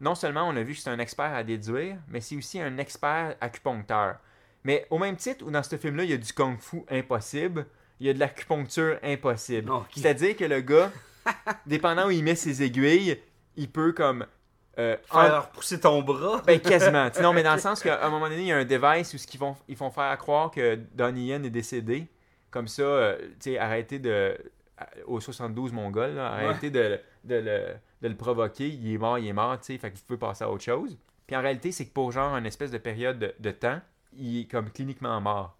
non 0.00 0.14
seulement 0.14 0.48
on 0.48 0.56
a 0.56 0.62
vu 0.62 0.74
que 0.74 0.80
c'est 0.80 0.90
un 0.90 0.98
expert 0.98 1.34
à 1.34 1.42
déduire, 1.42 1.96
mais 2.08 2.20
c'est 2.20 2.36
aussi 2.36 2.60
un 2.60 2.78
expert 2.78 3.36
acupuncteur. 3.40 4.16
Mais 4.64 4.86
au 4.90 4.98
même 4.98 5.16
titre 5.16 5.44
où 5.46 5.50
dans 5.50 5.62
ce 5.62 5.76
film-là, 5.76 6.04
il 6.04 6.10
y 6.10 6.14
a 6.14 6.16
du 6.16 6.32
kung-fu 6.32 6.82
impossible, 6.90 7.66
il 8.00 8.06
y 8.06 8.10
a 8.10 8.14
de 8.14 8.18
l'acupuncture 8.18 8.98
impossible. 9.02 9.70
C'est-à-dire 9.94 10.36
que 10.36 10.44
le 10.44 10.60
gars, 10.60 10.90
dépendant 11.66 12.08
où 12.08 12.10
il 12.10 12.24
met 12.24 12.34
ses 12.34 12.62
aiguilles, 12.62 13.20
il 13.56 13.70
peut 13.70 13.92
comme... 13.92 14.26
euh, 14.78 14.96
en- 15.10 15.20
Faire 15.22 15.48
pousser 15.50 15.80
ton 15.80 16.02
bras. 16.02 16.42
ben, 16.46 16.60
quasiment. 16.60 17.08
Non, 17.22 17.32
mais 17.32 17.42
dans 17.42 17.54
le 17.54 17.60
sens 17.60 17.82
qu'à 17.82 18.04
un 18.04 18.10
moment 18.10 18.28
donné, 18.28 18.42
il 18.42 18.46
y 18.48 18.52
a 18.52 18.56
un 18.58 18.64
device 18.64 19.14
où 19.14 19.18
ce 19.18 19.26
qu'ils 19.26 19.40
font, 19.40 19.56
ils 19.68 19.76
font 19.76 19.90
faire 19.90 20.16
croire 20.18 20.50
que 20.50 20.76
Donnie 20.94 21.26
Yen 21.28 21.44
est 21.44 21.50
décédé. 21.50 22.06
Comme 22.50 22.68
ça, 22.68 22.82
euh, 22.82 23.16
tu 23.40 23.50
sais, 23.52 23.58
arrêtez 23.58 23.98
de. 23.98 24.36
Au 25.06 25.20
72 25.20 25.72
mongol, 25.72 26.10
là, 26.16 26.32
arrêtez 26.32 26.68
de, 26.70 27.00
de 27.24 27.34
le, 27.36 27.62
de 28.02 28.08
le 28.08 28.14
provoquer. 28.14 28.68
Il 28.68 28.92
est 28.92 28.98
mort, 28.98 29.18
il 29.18 29.26
est 29.26 29.32
mort, 29.32 29.58
tu 29.58 29.72
sais, 29.72 29.78
fait 29.78 29.90
que 29.90 29.96
vous 29.96 30.02
pouvez 30.06 30.18
passer 30.18 30.44
à 30.44 30.50
autre 30.50 30.62
chose. 30.64 30.98
Puis 31.26 31.34
en 31.34 31.40
réalité, 31.40 31.72
c'est 31.72 31.86
que 31.86 31.92
pour 31.94 32.12
genre 32.12 32.36
une 32.36 32.44
espèce 32.44 32.70
de 32.70 32.76
période 32.78 33.34
de, 33.38 33.50
temps, 33.52 33.80
il 34.18 34.40
est 34.42 34.44
comme 34.44 34.70
cliniquement 34.70 35.18
mort. 35.20 35.56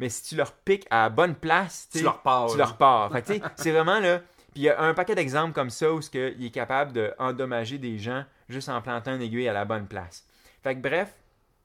Mais 0.00 0.08
si 0.08 0.24
tu 0.24 0.34
leur 0.36 0.50
piques 0.52 0.86
à 0.90 1.04
la 1.04 1.08
bonne 1.10 1.36
place, 1.36 1.88
Tu 1.92 2.02
leur 2.02 2.20
pars. 2.22 2.50
tu 2.50 2.58
leur 2.58 2.76
pars. 2.76 3.10
Fait 3.12 3.22
que, 3.22 3.26
tu 3.28 3.34
sais, 3.34 3.42
c'est 3.54 3.70
vraiment 3.70 4.00
là. 4.00 4.18
Puis 4.52 4.62
il 4.62 4.62
y 4.62 4.68
a 4.68 4.80
un 4.82 4.94
paquet 4.94 5.14
d'exemples 5.14 5.52
comme 5.54 5.70
ça 5.70 5.92
où 5.92 6.02
ce 6.02 6.34
il 6.36 6.44
est 6.46 6.50
capable 6.50 6.92
d'endommager 6.92 7.78
des 7.78 7.98
gens 7.98 8.24
juste 8.48 8.68
en 8.68 8.80
plantant 8.82 9.14
une 9.14 9.22
aiguille 9.22 9.48
à 9.48 9.52
la 9.52 9.64
bonne 9.64 9.86
place. 9.86 10.26
Fait 10.62 10.74
que 10.74 10.80
bref, 10.80 11.14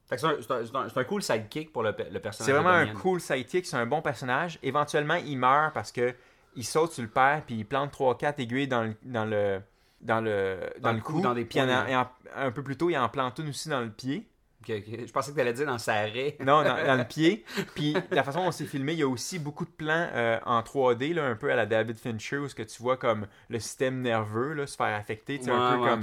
Fait 0.08 0.16
que 0.16 0.20
c'est 0.20 0.26
un, 0.26 0.36
c'est 0.40 0.50
un- 0.52 0.66
c'est 0.66 0.76
un- 0.76 0.88
c'est 0.88 1.00
un 1.00 1.04
cool 1.04 1.22
sidekick 1.22 1.72
pour 1.72 1.82
le, 1.82 1.92
pe- 1.92 2.08
le 2.10 2.20
personnage. 2.20 2.46
c'est 2.46 2.52
vraiment 2.60 2.76
un 2.76 2.86
cool 2.94 3.20
sidekick, 3.20 3.64
c'est 3.66 3.76
un 3.76 3.86
bon 3.86 4.02
personnage. 4.02 4.58
Éventuellement, 4.62 5.14
il 5.14 5.38
meurt 5.38 5.72
parce 5.72 5.90
que 5.92 6.14
il 6.54 6.64
saute 6.64 6.92
sur 6.92 7.02
le 7.02 7.08
père 7.08 7.42
puis 7.46 7.54
il 7.56 7.64
plante 7.64 7.92
3-4 7.92 8.38
aiguilles 8.40 8.68
dans 8.68 8.82
le 8.82 8.94
dans 9.02 9.24
le 9.24 9.60
dans 10.02 10.20
le, 10.20 10.58
dans 10.80 10.92
le 10.92 11.00
cou, 11.00 11.20
dans 11.20 11.32
des 11.32 11.44
puis 11.44 11.60
un 11.60 12.50
peu 12.50 12.62
plus 12.62 12.76
tôt, 12.76 12.90
il 12.90 12.96
en 12.98 13.08
plante 13.08 13.38
une 13.38 13.48
aussi 13.50 13.68
dans 13.68 13.80
le 13.80 13.90
pied. 13.90 14.28
Ok, 14.62 14.74
ok. 14.78 15.06
Je 15.06 15.12
pensais 15.12 15.32
que 15.32 15.36
t'allais 15.36 15.52
dire 15.52 15.66
dans 15.66 15.78
sa 15.78 15.94
raie. 16.02 16.36
Non, 16.40 16.62
dans, 16.62 16.84
dans 16.86 16.96
le 16.98 17.04
pied. 17.04 17.44
Puis 17.74 17.96
la 18.12 18.22
façon 18.22 18.44
dont 18.44 18.52
c'est 18.52 18.66
filmé, 18.66 18.92
il 18.92 18.98
y 19.00 19.02
a 19.02 19.08
aussi 19.08 19.38
beaucoup 19.40 19.64
de 19.64 19.70
plans 19.70 20.08
euh, 20.12 20.38
en 20.44 20.60
3D, 20.62 21.14
là, 21.14 21.24
un 21.24 21.34
peu 21.36 21.50
à 21.50 21.56
la 21.56 21.66
David 21.66 21.98
Fincher, 21.98 22.38
où 22.38 22.48
ce 22.48 22.54
que 22.54 22.62
tu 22.62 22.80
vois 22.82 22.96
comme 22.96 23.26
le 23.48 23.58
système 23.58 24.00
nerveux 24.02 24.52
là, 24.54 24.66
se 24.68 24.76
faire 24.76 24.94
affecter. 24.96 25.38
tu 25.38 25.46
sais, 25.46 25.50
un 25.50 25.70
Ouais, 25.70 25.76
peu 25.76 25.82
ouais, 25.82 25.88
comme... 25.90 26.02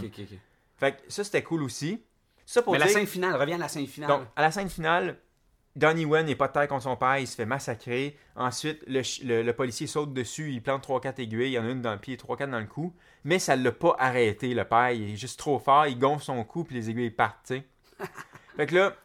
Fait 0.80 0.94
que 0.94 1.12
ça, 1.12 1.24
c'était 1.24 1.44
cool 1.44 1.64
aussi. 1.64 2.04
Ça 2.46 2.62
pour 2.62 2.74
Mais 2.74 2.80
la 2.80 2.88
scène 2.94 3.08
finale, 3.08 3.36
reviens 3.36 3.56
à 3.58 3.60
la 3.60 3.68
scène 3.68 3.86
finale. 3.88 4.10
Donc, 4.10 4.24
à 4.36 4.42
la 4.42 4.52
scène 4.52 4.70
finale, 4.70 5.18
Donnie 5.76 6.06
Wen 6.06 6.26
n'est 6.26 6.36
pas 6.36 6.48
de 6.48 6.54
terre 6.54 6.68
contre 6.68 6.84
son 6.84 6.96
père, 6.98 7.20
il 7.20 7.28
se 7.28 7.36
fait 7.36 7.46
massacrer. 7.46 8.18
Ensuite, 8.36 8.82
le, 8.88 9.02
le- 9.26 9.44
le 9.44 9.54
policier 9.54 9.86
saute 9.88 10.14
dessus, 10.14 10.52
il 10.52 10.64
plante 10.64 10.84
3-4 10.88 11.20
aiguilles, 11.22 11.50
il 11.50 11.52
y 11.52 11.60
en 11.60 11.66
a 11.66 11.70
une 11.70 11.82
dans 11.82 11.94
le 11.94 12.00
pied, 12.00 12.18
3-4 12.18 12.50
dans 12.50 12.60
le 12.60 12.66
cou. 12.66 12.94
Mais 13.24 13.38
ça 13.40 13.56
ne 13.56 13.64
l'a 13.64 13.72
pas 13.72 13.96
arrêté, 14.00 14.54
le 14.54 14.64
père. 14.66 14.92
Il 14.92 15.12
est 15.12 15.16
juste 15.16 15.38
trop 15.38 15.60
fort, 15.60 15.86
il 15.86 16.00
gonfle 16.00 16.24
son 16.26 16.44
cou, 16.44 16.64
puis 16.64 16.76
les 16.76 16.90
aiguilles 16.90 17.12
partent, 17.12 17.46
tu 17.46 17.56
sais. 17.58 17.64
fait 18.58 18.66
que 18.66 18.76
là, 18.76 18.96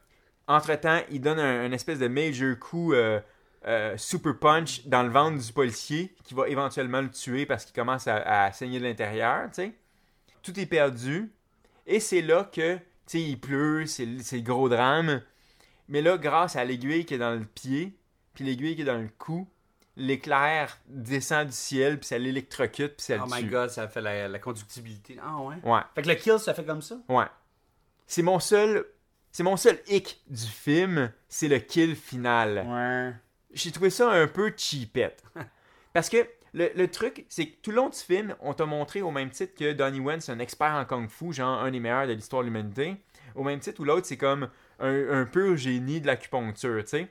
entre-temps, 0.49 1.01
il 1.11 1.21
donne 1.21 1.39
un, 1.39 1.65
un 1.65 1.73
espèce 1.73 1.99
de 1.99 2.09
major 2.09 2.59
coup 2.59 2.93
euh, 2.95 3.21
euh, 3.67 3.97
super 3.99 4.39
punch 4.39 4.87
dans 4.87 5.03
le 5.03 5.11
ventre 5.11 5.45
du 5.45 5.53
policier 5.53 6.15
qui 6.25 6.35
va 6.35 6.49
éventuellement 6.49 7.01
le 7.03 7.11
tuer 7.11 7.45
parce 7.47 7.65
qu'il 7.65 7.75
commence 7.75 8.07
à, 8.09 8.45
à 8.47 8.53
saigner 8.53 8.79
de 8.79 8.85
l'intérieur, 8.85 9.49
tu 9.49 9.55
sais. 9.63 9.75
Tout 10.43 10.59
est 10.59 10.67
perdu. 10.67 11.31
Et 11.87 12.01
c'est 12.01 12.23
là 12.23 12.45
que, 12.45 12.77
tu 12.77 12.83
sais, 13.07 13.21
il 13.21 13.39
pleut, 13.39 13.87
c'est 13.87 14.07
le 14.07 14.41
gros 14.41 14.69
drame. 14.69 15.23
Mais 15.89 16.01
là, 16.03 16.17
grâce 16.17 16.57
à 16.57 16.65
l'aiguille 16.65 17.05
qui 17.05 17.15
est 17.15 17.19
dans 17.19 17.35
le 17.39 17.45
pied, 17.45 17.97
puis 18.35 18.45
l'aiguille 18.45 18.75
qui 18.75 18.83
est 18.83 18.87
dans 18.87 18.99
le 19.01 19.11
cou, 19.19 19.47
l'éclair 19.97 20.79
descend 20.87 21.47
du 21.49 21.53
ciel, 21.53 21.99
puis 21.99 22.07
ça 22.09 22.19
l'électrocute, 22.19 22.97
puis 22.97 23.05
ça 23.05 23.17
oh 23.21 23.27
le 23.27 23.35
my 23.37 23.43
tue. 23.43 23.51
god, 23.51 23.71
ça 23.71 23.87
fait 23.87 24.01
la, 24.01 24.29
la 24.29 24.39
conductibilité. 24.39 25.19
Ah 25.23 25.39
ouais? 25.39 25.57
Ouais, 25.63 25.81
Fait 25.95 26.03
que 26.03 26.09
le 26.09 26.15
kill, 26.15 26.39
ça 26.39 26.55
fait 26.55 26.65
comme 26.65 26.83
ça? 26.83 26.97
ouais. 27.09 27.27
C'est 28.07 28.23
mon 28.23 28.39
seul... 28.39 28.85
C'est 29.31 29.43
mon 29.43 29.57
seul 29.57 29.81
hic 29.89 30.23
du 30.29 30.47
film, 30.47 31.11
c'est 31.29 31.49
le 31.49 31.59
kill 31.59 31.97
final. 31.97 32.65
Ouais. 32.69 33.13
J'ai 33.53 33.73
trouvé 33.73 33.91
ça 33.91 34.09
un 34.13 34.29
peu 34.29 34.53
cheapette. 34.57 35.25
Parce 35.93 36.09
que 36.09 36.19
le, 36.55 36.71
le 36.75 36.89
truc, 36.89 37.27
c'est 37.29 37.47
que 37.47 37.57
tout 37.61 37.71
le 37.71 37.77
long 37.77 37.89
du 37.89 37.99
film, 37.99 38.35
on 38.41 38.55
t'a 38.55 38.65
montré 38.65 39.03
au 39.03 39.11
même 39.11 39.31
titre 39.31 39.55
que 39.55 39.73
Donnie 39.73 39.99
Yen, 39.99 40.21
c'est 40.21 40.33
un 40.33 40.39
expert 40.39 40.73
en 40.73 40.85
kung 40.85 41.11
fu, 41.11 41.33
genre 41.33 41.61
un 41.61 41.71
des 41.71 41.81
meilleurs 41.81 42.07
de 42.07 42.13
l'histoire 42.13 42.43
de 42.43 42.47
l'humanité. 42.47 42.97
Au 43.35 43.43
même 43.43 43.59
titre 43.59 43.81
où 43.81 43.85
l'autre, 43.85 44.07
c'est 44.07 44.17
comme 44.17 44.49
un, 44.79 45.21
un 45.21 45.25
pur 45.27 45.57
génie 45.57 46.01
de 46.01 46.07
l'acupuncture, 46.07 46.83
tu 46.85 46.91
sais. 46.91 47.09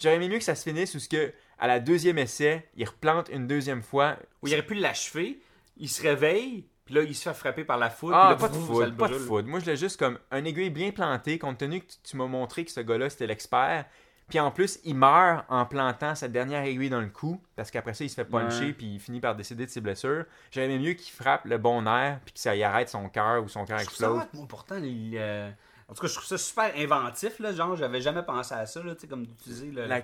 J'aurais 0.00 0.16
aimé 0.16 0.28
mieux 0.28 0.38
que 0.38 0.44
ça 0.44 0.54
se 0.54 0.68
finisse 0.68 0.94
où 0.94 0.98
ce 0.98 1.08
que, 1.08 1.32
à 1.58 1.66
la 1.66 1.78
deuxième 1.78 2.18
essai, 2.18 2.68
il 2.74 2.84
replante 2.86 3.28
une 3.28 3.46
deuxième 3.46 3.82
fois. 3.82 4.16
Où 4.42 4.48
il 4.48 4.54
aurait 4.54 4.66
pu 4.66 4.74
l'achever, 4.74 5.40
il 5.76 5.88
se 5.88 6.02
réveille, 6.02 6.66
puis 6.86 6.94
là, 6.94 7.02
il 7.02 7.14
se 7.14 7.28
fait 7.28 7.34
frapper 7.34 7.64
par 7.64 7.78
la 7.78 7.90
foudre. 7.90 8.16
Ah, 8.16 8.30
là, 8.30 8.36
pas 8.36 8.48
de 8.48 8.54
foudre, 8.54 8.96
pas 8.96 9.08
de 9.08 9.14
foudre. 9.14 9.48
Moi, 9.48 9.60
je 9.60 9.66
l'ai 9.66 9.76
juste 9.76 9.98
comme 9.98 10.18
un 10.32 10.44
aiguille 10.44 10.70
bien 10.70 10.90
planté, 10.90 11.38
compte 11.38 11.58
tenu 11.58 11.80
que 11.80 11.86
tu, 11.86 11.98
tu 12.02 12.16
m'as 12.16 12.26
montré 12.26 12.64
que 12.64 12.72
ce 12.72 12.80
gars-là, 12.80 13.10
c'était 13.10 13.26
l'expert. 13.28 13.84
Puis 14.30 14.40
en 14.40 14.50
plus, 14.50 14.78
il 14.84 14.94
meurt 14.94 15.44
en 15.50 15.66
plantant 15.66 16.14
sa 16.14 16.28
dernière 16.28 16.62
aiguille 16.64 16.88
dans 16.88 17.00
le 17.00 17.08
cou, 17.08 17.40
parce 17.56 17.70
qu'après 17.70 17.92
ça, 17.94 18.04
il 18.04 18.08
se 18.08 18.14
fait 18.14 18.24
puncher, 18.24 18.66
Ouais. 18.66 18.72
puis 18.72 18.94
il 18.94 19.00
finit 19.00 19.20
par 19.20 19.34
décéder 19.34 19.66
de 19.66 19.70
ses 19.70 19.80
blessures. 19.82 20.24
Aimé 20.56 20.78
mieux 20.78 20.92
qu'il 20.94 21.12
frappe 21.12 21.44
le 21.44 21.58
bon 21.58 21.82
nerf, 21.82 22.20
puis 22.24 22.32
que 22.34 22.40
ça 22.40 22.54
y 22.56 22.62
arrête 22.62 22.88
son 22.88 23.08
cœur 23.08 23.42
ou 23.44 23.48
son 23.48 23.64
cœur 23.66 23.80
explose. 23.80 24.08
hot, 24.22 24.26
moi, 24.32 24.46
pourtant, 24.48 24.76
il, 24.82 25.16
euh, 25.18 25.50
En 25.88 25.92
tout 25.94 26.02
cas, 26.02 26.06
je 26.08 26.14
trouve 26.14 26.26
ça 26.26 26.38
super 26.38 26.72
inventif, 26.76 27.40
là. 27.40 27.52
Genre, 27.52 27.74
j'avais 27.74 28.00
jamais 28.00 28.22
pensé 28.22 28.54
à 28.54 28.64
ça, 28.64 28.80
là, 28.82 28.94
tu 28.94 29.00
sais, 29.02 29.06
comme 29.08 29.26
d'utiliser 29.26 29.72
le. 29.72 29.86
La- 29.86 30.00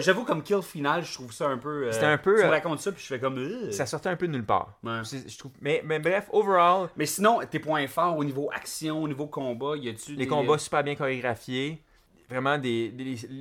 j'avoue, 0.00 0.24
comme 0.24 0.42
kill 0.42 0.60
final, 0.60 1.02
je 1.04 1.14
trouve 1.14 1.32
ça 1.32 1.46
un 1.46 1.56
peu. 1.56 1.84
euh, 1.86 1.92
C'était 1.92 2.04
un 2.04 2.18
peu, 2.18 2.34
Tu 2.36 2.42
me 2.42 2.48
euh, 2.48 2.50
racontes 2.50 2.80
ça, 2.80 2.92
puis 2.92 3.00
je 3.02 3.06
fais 3.06 3.18
comme. 3.18 3.38
euh. 3.38 3.70
ça 3.70 3.86
sortait 3.86 4.10
un 4.10 4.16
peu 4.16 4.26
de 4.26 4.32
nulle 4.32 4.44
part. 4.44 4.74
Ouais. 4.82 5.00
C'est- 5.04 5.26
Je 5.26 5.38
trouve... 5.38 5.52
mais, 5.62 5.80
mais 5.86 5.98
bref, 6.00 6.28
overall, 6.32 6.88
Mais 6.96 7.06
sinon, 7.06 7.40
tes 7.50 7.60
points 7.60 7.86
forts 7.86 8.16
au 8.18 8.24
niveau 8.24 8.50
action, 8.52 9.02
au 9.02 9.08
niveau 9.08 9.26
combat, 9.26 9.76
y 9.76 9.88
a-tu. 9.88 10.10
les 10.12 10.16
des- 10.18 10.26
combats 10.26 10.58
super 10.58 10.84
bien 10.84 10.94
chorégraphiés. 10.96 11.82
Vraiment, 12.28 12.58
des, 12.58 12.92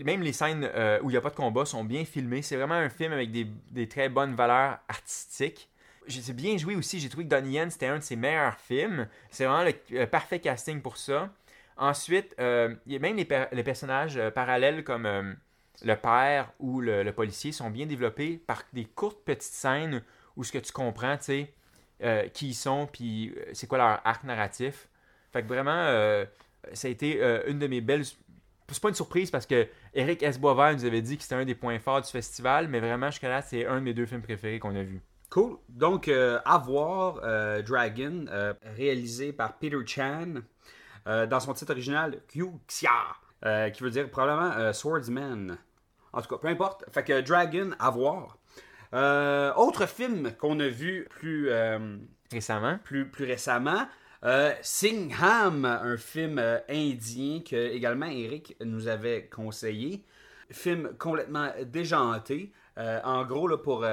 même 0.05 0.21
les 0.21 0.33
scènes 0.33 0.69
euh, 0.73 0.99
où 1.01 1.09
il 1.09 1.13
n'y 1.13 1.17
a 1.17 1.21
pas 1.21 1.29
de 1.29 1.35
combat 1.35 1.65
sont 1.65 1.83
bien 1.83 2.03
filmées. 2.05 2.41
C'est 2.41 2.57
vraiment 2.57 2.75
un 2.75 2.89
film 2.89 3.13
avec 3.13 3.31
des, 3.31 3.87
très 3.87 4.09
bonnes 4.09 4.35
valeurs 4.35 4.79
artistiques. 4.87 5.69
J'ai 6.05 6.33
bien 6.33 6.57
joué 6.57 6.75
aussi. 6.75 6.99
J'ai 6.99 7.07
trouvé 7.07 7.23
que 7.23 7.29
Donnie 7.29 7.53
Yen, 7.53 7.71
c'était 7.71 7.87
un 7.87 7.99
de 7.99 8.03
ses 8.03 8.17
meilleurs 8.17 8.57
films. 8.59 9.07
C'est 9.29 9.45
vraiment 9.45 9.63
le, 9.63 9.73
le 9.89 10.05
parfait 10.05 10.39
casting 10.39 10.81
pour 10.81 10.97
ça. 10.97 11.29
Ensuite, 11.77 12.35
euh, 12.39 12.75
même 12.85 13.15
les, 13.15 13.25
per- 13.25 13.47
les 13.51 13.63
personnages 13.63 14.17
euh, 14.17 14.29
parallèles 14.29 14.83
comme 14.83 15.05
euh, 15.05 15.33
le 15.83 15.95
père 15.95 16.51
ou 16.59 16.81
le, 16.81 17.09
policier 17.11 17.51
sont 17.51 17.69
bien 17.69 17.85
développés 17.85 18.37
par 18.37 18.63
des 18.73 18.85
courtes 18.85 19.23
petites 19.25 19.53
scènes 19.53 20.03
où 20.35 20.43
ce 20.43 20.51
que 20.51 20.57
tu 20.59 20.71
comprends, 20.71 21.17
tu 21.17 21.23
sais, 21.23 21.53
euh, 22.03 22.27
qui 22.29 22.49
ils 22.49 22.53
sont, 22.53 22.87
puis 22.91 23.33
euh, 23.35 23.45
c'est 23.53 23.67
quoi 23.67 23.77
leur 23.77 24.01
arc 24.05 24.23
narratif. 24.23 24.87
Fait 25.31 25.41
que 25.41 25.47
vraiment, 25.47 25.71
euh, 25.71 26.25
ça 26.73 26.87
a 26.87 26.91
été 26.91 27.21
euh, 27.21 27.43
une 27.47 27.59
de 27.59 27.67
mes 27.67 27.81
belles. 27.81 28.03
C'est 28.69 28.81
pas 28.81 28.89
une 28.89 28.95
surprise 28.95 29.29
parce 29.29 29.45
que 29.45 29.67
Eric 29.93 30.23
S. 30.23 30.39
Boisvert 30.39 30.73
nous 30.73 30.85
avait 30.85 31.01
dit 31.01 31.17
que 31.17 31.23
c'était 31.23 31.35
un 31.35 31.45
des 31.45 31.55
points 31.55 31.79
forts 31.79 32.01
du 32.01 32.09
festival, 32.09 32.67
mais 32.67 32.79
vraiment, 32.79 33.11
jusqu'à 33.11 33.29
là, 33.29 33.41
c'est 33.41 33.65
un 33.65 33.75
de 33.75 33.81
mes 33.81 33.93
deux 33.93 34.05
films 34.05 34.21
préférés 34.21 34.59
qu'on 34.59 34.75
a 34.75 34.83
vu. 34.83 35.01
Cool. 35.29 35.57
Donc, 35.67 36.07
euh, 36.07 36.39
à 36.45 36.57
voir 36.59 37.19
euh, 37.23 37.61
Dragon, 37.61 38.25
euh, 38.29 38.53
réalisé 38.75 39.33
par 39.33 39.57
Peter 39.57 39.77
Chan, 39.85 40.35
euh, 41.07 41.25
dans 41.25 41.39
son 41.39 41.53
titre 41.53 41.71
original, 41.71 42.21
Kyu 42.27 42.51
Xia, 42.67 42.89
euh, 43.43 43.69
qui 43.71 43.83
veut 43.83 43.89
dire 43.89 44.09
probablement 44.09 44.71
Swordsman. 44.73 45.57
En 46.13 46.21
tout 46.21 46.29
cas, 46.29 46.37
peu 46.37 46.47
importe. 46.47 46.85
Fait 46.91 47.03
que 47.03 47.21
Dragon, 47.21 47.71
à 47.79 47.89
voir. 47.89 48.37
Autre 49.57 49.87
film 49.87 50.33
qu'on 50.37 50.59
a 50.59 50.67
vu 50.67 51.07
plus, 51.09 51.49
Récemment, 52.31 52.79
plus, 52.83 53.09
plus 53.09 53.25
récemment, 53.25 53.87
euh, 54.23 54.53
Singham, 54.61 55.65
un 55.65 55.97
film 55.97 56.39
euh, 56.39 56.59
indien 56.69 57.41
que 57.41 57.55
également 57.55 58.05
Eric 58.05 58.55
nous 58.61 58.87
avait 58.87 59.27
conseillé. 59.27 60.05
Film 60.49 60.93
complètement 60.97 61.51
déjanté. 61.65 62.53
Euh, 62.77 63.01
en 63.03 63.25
gros, 63.25 63.47
là, 63.47 63.57
pour, 63.57 63.85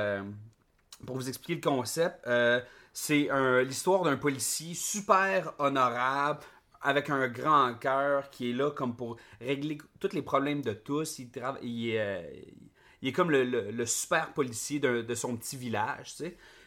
pour 1.06 1.16
vous 1.16 1.28
expliquer 1.28 1.54
le 1.54 1.60
concept, 1.60 2.28
c'est 2.92 3.28
l'histoire 3.64 4.02
d'un 4.02 4.16
policier 4.16 4.74
super 4.74 5.54
honorable, 5.58 6.40
avec 6.82 7.08
un 7.10 7.28
grand 7.28 7.74
cœur, 7.74 8.30
qui 8.30 8.50
est 8.50 8.52
là 8.52 8.70
comme 8.70 8.96
pour 8.96 9.16
régler 9.40 9.78
tous 10.00 10.12
les 10.12 10.22
problèmes 10.22 10.62
de 10.62 10.72
tous. 10.72 11.18
Il, 11.18 11.90
est, 11.90 13.12
comme 13.12 13.30
le, 13.30 13.86
super 13.86 14.32
policier 14.32 14.80
de 14.80 15.14
son 15.14 15.36
petit 15.36 15.56
village. 15.56 16.16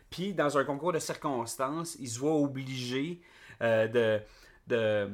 Puis, 0.10 0.34
dans 0.34 0.58
un 0.58 0.63
concours 0.63 0.91
de 0.91 1.00
circonstances, 1.00 1.96
il 2.00 2.08
se 2.08 2.20
voit 2.20 2.36
obligé 2.36 3.22
de, 3.88 4.20
de, 4.67 5.10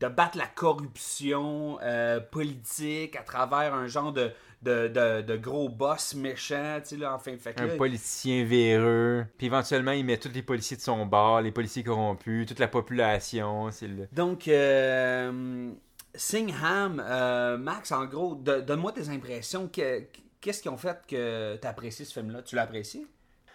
de 0.00 0.08
battre 0.08 0.36
la 0.38 0.46
corruption 0.46 1.78
euh, 1.82 2.20
politique 2.20 3.16
à 3.16 3.22
travers 3.22 3.74
un 3.74 3.86
genre 3.86 4.12
de, 4.12 4.30
de, 4.62 4.88
de, 4.88 5.22
de 5.22 5.36
gros 5.36 5.68
boss 5.68 6.14
méchant, 6.14 6.78
tu 6.82 6.90
sais, 6.90 6.96
là, 6.96 7.14
enfin. 7.14 7.36
Fait 7.38 7.52
que 7.54 7.62
un 7.62 7.66
là, 7.66 7.76
politicien 7.76 8.44
véreux, 8.44 9.26
puis 9.36 9.46
éventuellement, 9.46 9.92
il 9.92 10.04
met 10.04 10.16
tous 10.18 10.30
les 10.32 10.42
policiers 10.42 10.76
de 10.76 10.82
son 10.82 11.04
bord, 11.06 11.40
les 11.42 11.52
policiers 11.52 11.84
corrompus, 11.84 12.46
toute 12.46 12.58
la 12.58 12.68
population. 12.68 13.70
C'est 13.70 13.88
le... 13.88 14.08
Donc, 14.12 14.48
euh, 14.48 15.70
Singham, 16.14 17.02
euh, 17.04 17.58
Max, 17.58 17.92
en 17.92 18.06
gros, 18.06 18.34
de- 18.36 18.60
donne-moi 18.60 18.92
tes 18.92 19.08
impressions. 19.08 19.68
Que- 19.68 20.04
Qu'est-ce 20.40 20.60
qui 20.60 20.68
ont 20.68 20.76
fait 20.76 20.98
que 21.08 21.56
tu 21.56 21.66
apprécié 21.66 22.04
ce 22.04 22.12
film-là? 22.20 22.42
Tu 22.42 22.54
l'as 22.54 22.62
apprécié? 22.64 23.06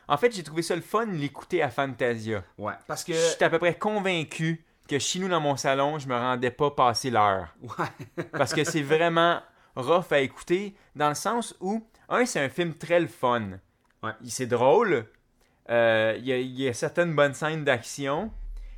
En 0.10 0.18
fait, 0.18 0.36
j'ai 0.36 0.44
trouvé 0.44 0.62
ça 0.62 0.76
le 0.76 0.82
fun 0.82 1.06
l'écouter 1.06 1.62
à 1.62 1.70
Fantasia. 1.70 2.44
Ouais. 2.58 2.74
Parce 2.88 3.04
que. 3.04 3.14
Je 3.14 3.18
suis 3.36 3.44
à 3.44 3.50
peu 3.50 3.60
près 3.60 3.76
convaincu 3.78 4.66
que 4.88 4.98
chez 5.00 5.20
nous 5.20 5.28
dans 5.30 5.40
mon 5.40 5.56
salon, 5.56 6.00
je 6.00 6.08
me 6.08 6.16
rendais 6.16 6.52
pas 6.52 6.72
passer 6.72 7.10
l'heure. 7.12 7.56
Ouais. 7.62 8.24
Parce 8.32 8.54
que 8.54 8.64
c'est 8.64 8.82
vraiment 8.82 9.42
rough 9.76 10.12
à 10.12 10.20
écouter, 10.20 10.76
dans 10.96 11.10
le 11.10 11.16
sens 11.16 11.56
où, 11.62 11.86
un, 12.10 12.26
c'est 12.26 12.40
un 12.42 12.50
film 12.50 12.74
très 12.74 13.00
le 13.00 13.08
fun. 13.08 13.60
Ouais. 14.02 14.12
C'est 14.26 14.48
drôle, 14.48 15.06
euh, 15.70 16.16
il 16.18 16.26
y, 16.26 16.34
a, 16.34 16.38
il 16.40 16.60
y 16.60 16.68
a 16.68 16.74
certaines 16.74 17.14
bonnes 17.16 17.36
scènes 17.36 17.64
d'action, 17.64 18.32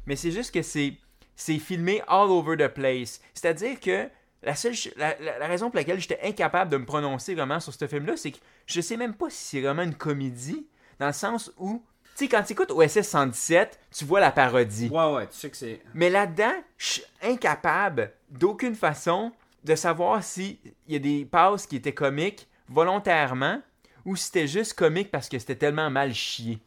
mais 0.06 0.16
c'est 0.18 0.32
juste 0.32 0.54
que 0.54 0.62
c'est, 0.62 0.98
filmé 1.38 2.02
all 2.08 2.30
over 2.30 2.58
the 2.58 2.68
place. 2.68 3.22
C'est-à-dire 3.34 3.80
que 3.80 4.10
la, 4.44 4.56
seule, 4.56 4.76
ch- 4.76 4.94
la, 4.98 5.18
la- 5.20 5.40
la 5.40 5.48
raison 5.48 5.70
pour 5.70 5.78
laquelle 5.78 6.00
j'étais 6.00 6.20
incapable 6.24 6.70
de 6.72 6.78
me 6.78 6.86
prononcer 6.86 7.36
vraiment 7.36 7.60
sur 7.62 7.74
ce 7.74 7.88
film-là, 7.88 8.18
c'est 8.18 8.32
que 8.32 8.38
je 8.66 8.82
sais 8.82 8.98
même 8.98 9.14
pas 9.14 9.30
si 9.30 9.44
c'est 9.46 9.62
vraiment 9.62 9.84
une 9.84 9.96
comédie, 9.96 10.68
dans 11.01 11.08
le 11.08 11.13
sens 11.13 11.51
où, 11.58 11.81
tu 12.15 12.25
sais, 12.25 12.27
quand 12.29 12.43
tu 12.43 12.53
écoutes 12.53 12.70
OSS 12.72 13.01
117, 13.01 13.79
tu 13.91 14.05
vois 14.05 14.20
la 14.20 14.29
parodie. 14.31 14.88
Ouais, 14.89 15.12
ouais, 15.13 15.27
tu 15.27 15.36
sais 15.36 15.50
que 15.50 15.58
c'est. 15.58 15.81
Mais 15.96 16.12
là-dedans, 16.12 16.53
je 16.77 16.86
suis 16.86 17.03
incapable 17.24 18.12
d'aucune 18.29 18.75
façon 18.75 19.31
de 19.63 19.74
savoir 19.75 20.24
s'il 20.24 20.58
y 20.88 20.96
a 20.96 21.00
des 21.00 21.25
passes 21.25 21.65
qui 21.65 21.75
étaient 21.77 21.93
comiques 21.93 22.48
volontairement 22.70 23.62
ou 24.05 24.15
si 24.15 24.25
c'était 24.25 24.48
juste 24.48 24.74
comique 24.74 25.10
parce 25.12 25.27
que 25.27 25.39
c'était 25.39 25.55
tellement 25.55 25.89
mal 25.89 26.13
chié. 26.13 26.60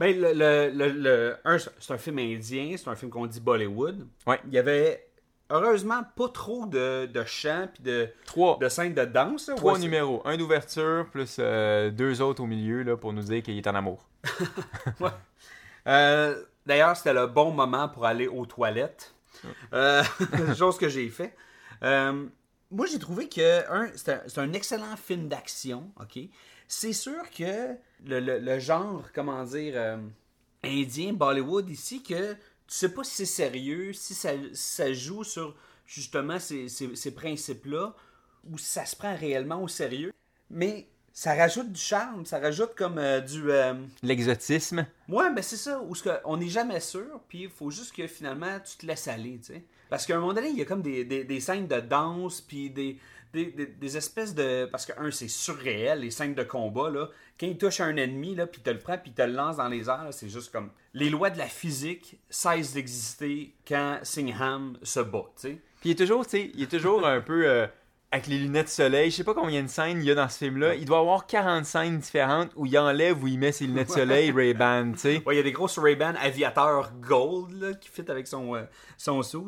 Ben, 0.00 0.14
le, 0.18 0.32
le, 0.32 0.70
le, 0.70 0.88
le- 0.92 1.36
un, 1.44 1.56
c'est 1.58 1.92
un 1.92 1.98
film 1.98 2.18
indien, 2.18 2.74
c'est 2.76 2.88
un 2.88 2.94
film 2.94 3.10
qu'on 3.10 3.26
dit 3.26 3.40
Bollywood. 3.40 4.06
Ouais. 4.26 4.38
Il 4.46 4.52
y 4.52 4.58
avait, 4.58 5.07
heureusement, 5.50 6.02
pas 6.16 6.28
trop 6.28 6.66
de, 6.66 7.06
de 7.06 7.24
chants 7.24 7.68
puis 7.72 7.82
de, 7.82 8.08
Trois, 8.26 8.58
de 8.60 8.68
scènes 8.68 8.94
de 8.94 9.04
danse. 9.04 9.48
là. 9.48 9.54
trois 9.54 9.72
Ouais, 9.74 9.78
c'est- 9.78 9.84
numéros. 9.84 10.22
Un 10.24 10.36
d'ouverture 10.36 11.06
plus 11.10 11.36
euh, 11.38 11.90
deux 11.90 12.20
autres 12.22 12.42
au 12.42 12.46
milieu 12.46 12.82
là, 12.82 12.96
pour 12.96 13.12
nous 13.12 13.22
dire 13.22 13.42
qu'il 13.42 13.56
est 13.56 13.66
en 13.66 13.74
amour. 13.74 14.08
Euh, 15.86 16.44
D'ailleurs, 16.66 16.94
c'était 16.98 17.14
le 17.14 17.26
bon 17.26 17.50
moment 17.52 17.88
pour 17.88 18.04
aller 18.04 18.26
aux 18.28 18.44
toilettes. 18.44 19.14
Euh, 19.72 20.02
chose 20.58 20.76
que 20.76 20.86
j'ai 20.90 21.08
fait. 21.08 21.34
Euh, 21.82 22.26
moi, 22.70 22.84
j'ai 22.84 22.98
trouvé 22.98 23.26
que 23.30 23.70
un, 23.72 23.88
c'est 23.96 24.12
un, 24.12 24.20
c'est 24.26 24.40
un 24.40 24.52
excellent 24.52 24.96
film 24.98 25.28
d'action, 25.28 25.90
ok? 25.98 26.18
C'est 26.66 26.92
sûr 26.92 27.22
que 27.34 27.68
le, 28.04 28.20
le- 28.20 28.38
le 28.38 28.58
genre, 28.58 29.02
comment 29.14 29.42
dire, 29.44 29.72
euh, 29.76 29.96
indien, 30.62 31.14
Bollywood 31.14 31.70
ici, 31.70 32.02
que 32.02 32.36
tu 32.68 32.74
sais 32.76 32.90
pas 32.90 33.02
si 33.04 33.14
c'est 33.16 33.24
sérieux, 33.26 33.92
si 33.92 34.14
ça, 34.14 34.30
ça 34.52 34.92
joue 34.92 35.24
sur 35.24 35.56
justement 35.86 36.38
ces, 36.38 36.68
ces- 36.68 36.94
ces 36.96 37.10
principes-là, 37.14 37.94
ou 38.50 38.58
si 38.58 38.66
ça 38.66 38.84
se 38.86 38.94
prend 38.94 39.16
réellement 39.16 39.62
au 39.62 39.68
sérieux. 39.68 40.12
Mais 40.50 40.86
ça 41.12 41.34
rajoute 41.34 41.72
du 41.72 41.80
charme, 41.80 42.24
ça 42.26 42.38
rajoute 42.38 42.74
comme 42.76 42.98
euh, 42.98 43.20
du... 43.20 43.50
euh, 43.50 43.74
L'exotisme. 44.02 44.86
Ouais, 45.08 45.32
ben 45.32 45.42
c'est 45.42 45.56
ça, 45.56 45.80
où 45.80 45.92
que 45.94 46.10
on 46.24 46.36
n'est 46.36 46.48
jamais 46.48 46.80
sûr, 46.80 47.20
puis 47.28 47.42
il 47.44 47.50
faut 47.50 47.70
juste 47.70 47.94
que 47.94 48.06
finalement 48.06 48.58
tu 48.60 48.76
te 48.76 48.86
laisses 48.86 49.08
aller, 49.08 49.38
tu 49.38 49.54
sais. 49.54 49.64
Parce 49.90 50.04
qu'à 50.06 50.16
un 50.16 50.20
moment 50.20 50.34
donné, 50.34 50.50
il 50.50 50.56
y 50.58 50.62
a 50.62 50.66
comme 50.66 50.82
des, 50.82 51.04
des, 51.04 51.24
des 51.24 51.40
scènes 51.40 51.66
de 51.66 51.80
danse, 51.80 52.40
puis 52.42 52.70
des, 52.70 52.98
des, 53.32 53.46
des, 53.46 53.66
des 53.66 53.96
espèces 53.96 54.34
de. 54.34 54.66
Parce 54.70 54.86
que, 54.86 54.92
un, 54.98 55.10
c'est 55.10 55.28
surréel, 55.28 56.00
les 56.00 56.10
scènes 56.10 56.34
de 56.34 56.42
combat, 56.42 56.90
là. 56.90 57.08
Quand 57.38 57.46
il 57.46 57.56
touche 57.58 57.80
un 57.80 57.96
ennemi, 57.96 58.34
là, 58.34 58.46
puis 58.46 58.60
te 58.60 58.70
le 58.70 58.78
prend, 58.78 58.98
puis 58.98 59.12
te 59.12 59.22
le 59.22 59.32
lance 59.32 59.56
dans 59.58 59.68
les 59.68 59.88
airs, 59.88 60.08
c'est 60.10 60.28
juste 60.28 60.50
comme. 60.52 60.70
Les 60.94 61.10
lois 61.10 61.30
de 61.30 61.38
la 61.38 61.46
physique 61.46 62.18
cessent 62.30 62.72
d'exister 62.72 63.54
quand 63.66 63.98
Singham 64.02 64.76
se 64.82 65.00
bat, 65.00 65.24
tu 65.36 65.42
sais. 65.42 65.58
Puis 65.80 65.90
il 65.90 65.92
est 65.92 65.94
toujours, 65.96 66.24
tu 66.24 66.30
sais, 66.30 66.50
il 66.54 66.62
est 66.62 66.70
toujours 66.70 67.06
un 67.06 67.20
peu 67.20 67.46
euh, 67.48 67.66
avec 68.10 68.26
les 68.26 68.38
lunettes 68.38 68.66
de 68.66 68.70
soleil. 68.70 69.10
Je 69.12 69.16
sais 69.16 69.24
pas 69.24 69.34
combien 69.34 69.62
de 69.62 69.68
scènes 69.68 69.98
il 70.00 70.06
y 70.06 70.10
a 70.10 70.14
dans 70.16 70.28
ce 70.28 70.38
film-là. 70.38 70.74
Il 70.74 70.86
doit 70.86 70.96
y 70.96 71.00
avoir 71.00 71.26
40 71.26 71.64
scènes 71.64 71.98
différentes 71.98 72.50
où 72.56 72.66
il 72.66 72.76
enlève 72.76 73.22
ou 73.22 73.28
il 73.28 73.38
met 73.38 73.52
ses 73.52 73.66
lunettes 73.66 73.88
de 73.88 73.92
soleil 73.92 74.32
Ray-Ban, 74.32 74.92
tu 74.92 74.98
sais. 74.98 75.22
Ouais, 75.24 75.34
il 75.34 75.36
y 75.36 75.40
a 75.40 75.44
des 75.44 75.52
grosses 75.52 75.78
Ray-Ban 75.78 76.14
aviateur 76.20 76.90
gold, 77.00 77.52
là, 77.62 77.74
qui 77.74 77.88
fit 77.88 78.10
avec 78.10 78.26
son, 78.26 78.56
euh, 78.56 78.62
son 78.96 79.22
suit. 79.22 79.38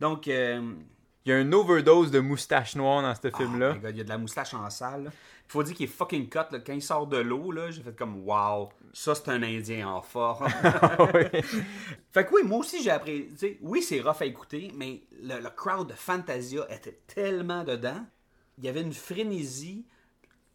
Donc. 0.00 0.28
euh, 0.28 0.74
Il 1.28 1.32
y 1.32 1.34
a 1.34 1.40
une 1.40 1.52
overdose 1.52 2.10
de 2.10 2.20
moustache 2.20 2.74
noire 2.74 3.02
dans 3.02 3.14
ce 3.14 3.28
Oh 3.30 3.36
film-là. 3.36 3.76
il 3.90 3.96
y 3.98 4.00
a 4.00 4.04
de 4.04 4.08
la 4.08 4.16
moustache 4.16 4.54
en 4.54 4.70
salle. 4.70 5.04
là. 5.04 5.10
Faut 5.46 5.62
dire 5.62 5.74
qu'il 5.74 5.84
est 5.84 5.86
fucking 5.92 6.26
cut. 6.30 6.38
là. 6.50 6.60
Quand 6.66 6.72
il 6.72 6.80
sort 6.80 7.06
de 7.06 7.18
l'eau, 7.18 7.52
j'ai 7.68 7.82
fait 7.82 7.94
comme 7.94 8.26
wow, 8.26 8.70
ça 8.94 9.14
c'est 9.14 9.28
un 9.28 9.42
Indien 9.42 9.86
en 9.88 10.00
forme. 10.00 10.46
Ouais. 11.12 11.30
fait 12.12 12.24
que 12.24 12.32
oui, 12.34 12.40
moi 12.46 12.60
aussi 12.60 12.82
j'ai 12.82 12.90
appris. 12.90 13.28
Oui, 13.60 13.82
c'est 13.82 14.00
rough 14.00 14.22
à 14.22 14.24
écouter, 14.24 14.72
mais 14.74 15.02
le, 15.22 15.38
le 15.42 15.50
crowd 15.50 15.88
de 15.88 15.92
Fantasia 15.92 16.66
était 16.70 16.98
tellement 17.06 17.62
dedans. 17.62 18.06
Il 18.56 18.64
y 18.64 18.68
avait 18.70 18.80
une 18.80 18.94
frénésie. 18.94 19.84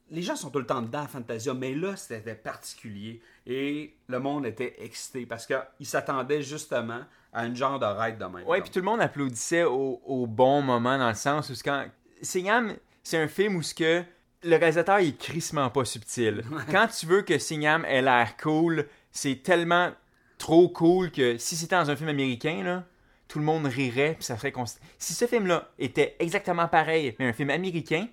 Les 0.09 0.23
gens 0.23 0.35
sont 0.35 0.49
tout 0.49 0.57
le 0.59 0.65
temps 0.65 0.81
dedans 0.81 1.03
à 1.03 1.07
Fantasia, 1.07 1.53
mais 1.53 1.75
là 1.75 1.95
c'était 1.97 2.33
particulier. 2.33 3.21
Et 3.45 3.95
le 4.07 4.19
monde 4.19 4.47
était 4.47 4.73
excité 4.83 5.27
parce 5.27 5.45
qu'ils 5.45 5.85
s'attendaient 5.85 6.41
justement 6.41 7.01
à 7.33 7.45
une 7.45 7.55
genre 7.55 7.79
de 7.79 7.85
ride 7.85 8.17
de 8.17 8.25
même. 8.25 8.45
Ouais, 8.47 8.61
puis 8.61 8.69
tout 8.69 8.79
le 8.79 8.85
monde 8.85 9.01
applaudissait 9.01 9.63
au, 9.63 10.01
au 10.05 10.27
bon 10.27 10.61
moment 10.61 10.97
dans 10.97 11.09
le 11.09 11.15
sens 11.15 11.49
où 11.49 11.55
c'est 11.55 11.63
quand 11.63 11.85
c'est 12.21 13.17
un 13.17 13.27
film 13.27 13.55
où 13.55 13.61
ce 13.63 13.73
que 13.73 14.03
le 14.43 14.55
réalisateur 14.57 14.99
il 14.99 15.09
est 15.09 15.17
crissement 15.17 15.69
pas 15.69 15.85
subtil. 15.85 16.43
Quand 16.71 16.87
tu 16.87 17.05
veux 17.05 17.21
que 17.21 17.37
Singham 17.37 17.85
ait 17.85 18.01
l'air 18.01 18.37
cool, 18.37 18.87
c'est 19.11 19.41
tellement 19.43 19.91
trop 20.37 20.69
cool 20.69 21.11
que 21.11 21.37
si 21.37 21.55
c'était 21.55 21.75
dans 21.75 21.89
un 21.89 21.95
film 21.95 22.09
américain 22.09 22.61
là, 22.63 22.83
tout 23.27 23.39
le 23.39 23.45
monde 23.45 23.65
rirait 23.65 24.13
puis 24.15 24.23
ça 24.25 24.37
serait 24.37 24.51
const- 24.51 24.79
Si 24.97 25.13
ce 25.13 25.25
film-là 25.25 25.69
était 25.79 26.15
exactement 26.19 26.67
pareil 26.67 27.15
mais 27.19 27.27
un 27.27 27.33
film 27.33 27.49
américain, 27.49 28.07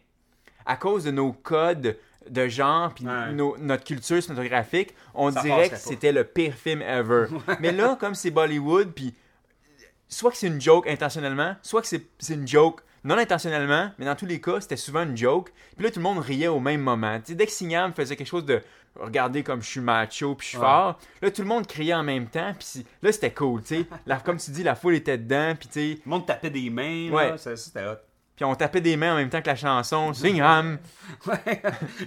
à 0.66 0.76
cause 0.76 1.04
de 1.04 1.10
nos 1.10 1.32
codes 1.32 1.96
de 2.28 2.48
genre 2.48 2.92
puis 2.94 3.06
Ouais. 3.06 3.32
notre 3.32 3.84
culture 3.84 4.22
cinématographique, 4.22 4.94
on 5.14 5.30
Ça 5.32 5.42
dirait 5.42 5.70
que 5.70 5.76
c'était 5.76 6.12
le 6.12 6.24
pire 6.24 6.54
film 6.54 6.82
ever. 6.82 7.26
mais 7.60 7.72
là, 7.72 7.96
comme 7.98 8.14
c'est 8.14 8.30
Bollywood 8.30 8.92
puis 8.92 9.14
soit 10.08 10.30
que 10.30 10.36
c'est 10.36 10.46
une 10.48 10.60
joke 10.60 10.86
intentionnellement, 10.88 11.56
soit 11.62 11.82
que 11.82 11.88
c'est 11.88 12.34
une 12.34 12.46
joke 12.46 12.80
non 13.04 13.16
intentionnellement, 13.16 13.90
mais 13.98 14.04
dans 14.04 14.14
tous 14.14 14.26
les 14.26 14.40
cas, 14.40 14.60
c'était 14.60 14.76
souvent 14.76 15.04
une 15.04 15.16
joke. 15.16 15.50
Puis 15.76 15.84
là, 15.84 15.90
tout 15.90 15.98
le 16.00 16.02
monde 16.02 16.18
riait 16.18 16.48
au 16.48 16.60
même 16.60 16.82
moment. 16.82 17.18
Tu 17.20 17.28
sais, 17.28 17.34
dès 17.34 17.46
que 17.46 17.52
Signam 17.52 17.94
faisait 17.94 18.14
quelque 18.16 18.26
chose 18.28 18.44
de 18.44 18.60
regardez 18.96 19.42
comme 19.42 19.62
je 19.62 19.68
suis 19.70 19.80
macho 19.80 20.34
puis 20.34 20.44
je 20.44 20.48
suis 20.50 20.58
Ouais. 20.58 20.64
fort, 20.64 20.98
là, 21.22 21.30
tout 21.30 21.40
le 21.42 21.48
monde 21.48 21.66
criait 21.66 21.94
en 21.94 22.02
même 22.02 22.26
temps. 22.26 22.52
Puis 22.58 22.84
là, 23.02 23.10
c'était 23.12 23.30
cool. 23.30 23.62
La- 24.06 24.16
Comme 24.18 24.36
tu 24.36 24.50
dis, 24.50 24.62
la 24.62 24.74
foule 24.74 24.96
était 24.96 25.16
dedans, 25.16 25.54
puis 25.58 25.68
tu 25.68 25.94
sais, 25.94 26.00
Le 26.04 26.10
monde 26.10 26.26
tapait 26.26 26.50
des 26.50 26.68
mains. 26.68 27.08
Ouais. 27.10 27.34
C'était 27.38 27.86
hot. 27.86 27.96
Puis 28.40 28.46
on 28.46 28.54
tapait 28.54 28.80
des 28.80 28.96
mains 28.96 29.12
en 29.12 29.16
même 29.16 29.28
temps 29.28 29.42
que 29.42 29.48
la 29.48 29.54
chanson. 29.54 30.14
Singham! 30.14 30.78
Ouais. 31.26 31.60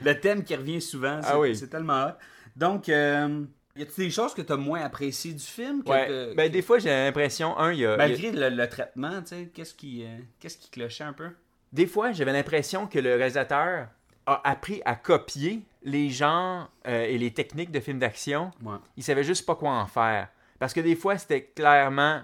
le 0.04 0.20
thème 0.20 0.44
qui 0.44 0.56
revient 0.56 0.82
souvent, 0.82 1.20
c'est 1.22 1.30
Ah 1.32 1.40
oui. 1.40 1.56
tellement 1.70 2.06
hot. 2.08 2.12
Donc, 2.56 2.90
euh, 2.90 3.44
y 3.76 3.84
a-t-il 3.84 4.06
des 4.06 4.10
choses 4.10 4.34
que 4.34 4.42
tu 4.42 4.52
as 4.52 4.58
moins 4.58 4.82
appréciées 4.82 5.34
du 5.34 5.44
film? 5.46 5.84
Que 5.84 5.90
Ouais. 5.92 6.08
que- 6.08 6.34
Ben, 6.36 6.52
des 6.52 6.64
fois, 6.64 6.80
j'ai 6.80 6.90
l'impression, 6.90 7.56
un, 7.60 7.72
il 7.72 7.80
y 7.82 7.86
a. 7.86 7.90
il 7.90 7.92
y 7.92 7.94
a- 7.94 7.98
Malgré 7.98 8.32
le, 8.32 8.50
le 8.50 8.68
traitement, 8.68 9.22
tu 9.22 9.28
sais, 9.28 9.52
qu'est-ce 9.54 9.76
qui, 9.76 10.04
euh, 10.04 10.18
qu'est-ce 10.40 10.58
qui 10.58 10.72
clochait 10.72 11.04
un 11.04 11.14
peu? 11.14 11.30
Des 11.72 11.86
fois, 11.86 12.12
j'avais 12.14 12.34
l'impression 12.34 12.88
que 12.88 12.98
le 12.98 13.16
réalisateur 13.16 13.90
a 14.26 14.50
appris 14.50 14.82
à 14.86 14.96
copier 14.96 15.62
les 15.84 16.10
genres 16.10 16.68
euh, 16.88 17.04
et 17.06 17.20
les 17.20 17.32
techniques 17.32 17.70
de 17.72 17.80
films 17.80 18.00
d'action. 18.00 18.50
Ouais. 18.64 18.78
Il 18.98 19.04
savait 19.04 19.24
juste 19.24 19.46
pas 19.46 19.54
quoi 19.56 19.70
en 19.70 19.86
faire. 19.86 20.30
Parce 20.58 20.74
que 20.74 20.80
des 20.80 20.96
fois, 20.96 21.16
c'était 21.20 21.44
clairement 21.56 22.22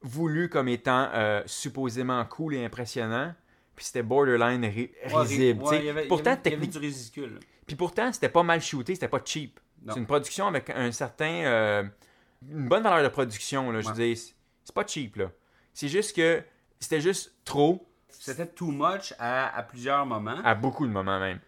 voulu 0.00 0.48
comme 0.48 0.66
étant 0.66 1.08
supposément 1.46 2.24
cool 2.24 2.54
et 2.56 2.64
impressionnant. 2.64 3.32
Puis 3.76 3.86
c'était 3.86 4.02
borderline 4.02 4.64
ri- 4.64 4.90
risible. 5.04 5.62
Ouais, 5.64 5.88
avait- 5.88 6.06
pourtant, 6.06 6.36
technique-. 6.36 6.78
Puis 7.66 7.76
pourtant, 7.76 8.12
c'était 8.12 8.28
pas 8.28 8.42
mal 8.42 8.60
shooté, 8.60 8.94
c'était 8.94 9.08
pas 9.08 9.20
cheap. 9.24 9.58
C'est 9.88 9.98
une 9.98 10.06
production 10.06 10.46
avec 10.46 10.70
un 10.70 10.92
certain. 10.92 11.24
euh, 11.44 11.82
une 12.48 12.68
bonne 12.68 12.82
valeur 12.82 13.02
de 13.02 13.08
production, 13.08 13.70
là. 13.70 13.80
Je 13.80 13.88
veux 13.88 13.94
dire, 13.94 14.16
c'est- 14.16 14.72
pas 14.74 14.86
cheap, 14.86 15.16
là. 15.16 15.30
C'est 15.74 15.88
juste 15.88 16.14
que 16.14 16.42
c'était 16.80 17.00
juste 17.00 17.34
trop 17.44 17.86
C'était 18.08 18.46
too 18.46 18.70
much 18.70 19.14
à, 19.18 19.56
à 19.56 19.62
plusieurs 19.62 20.04
moments. 20.06 20.38
à 20.44 20.54
beaucoup 20.54 20.86
de 20.86 20.92
moments 20.92 21.18
même. 21.18 21.38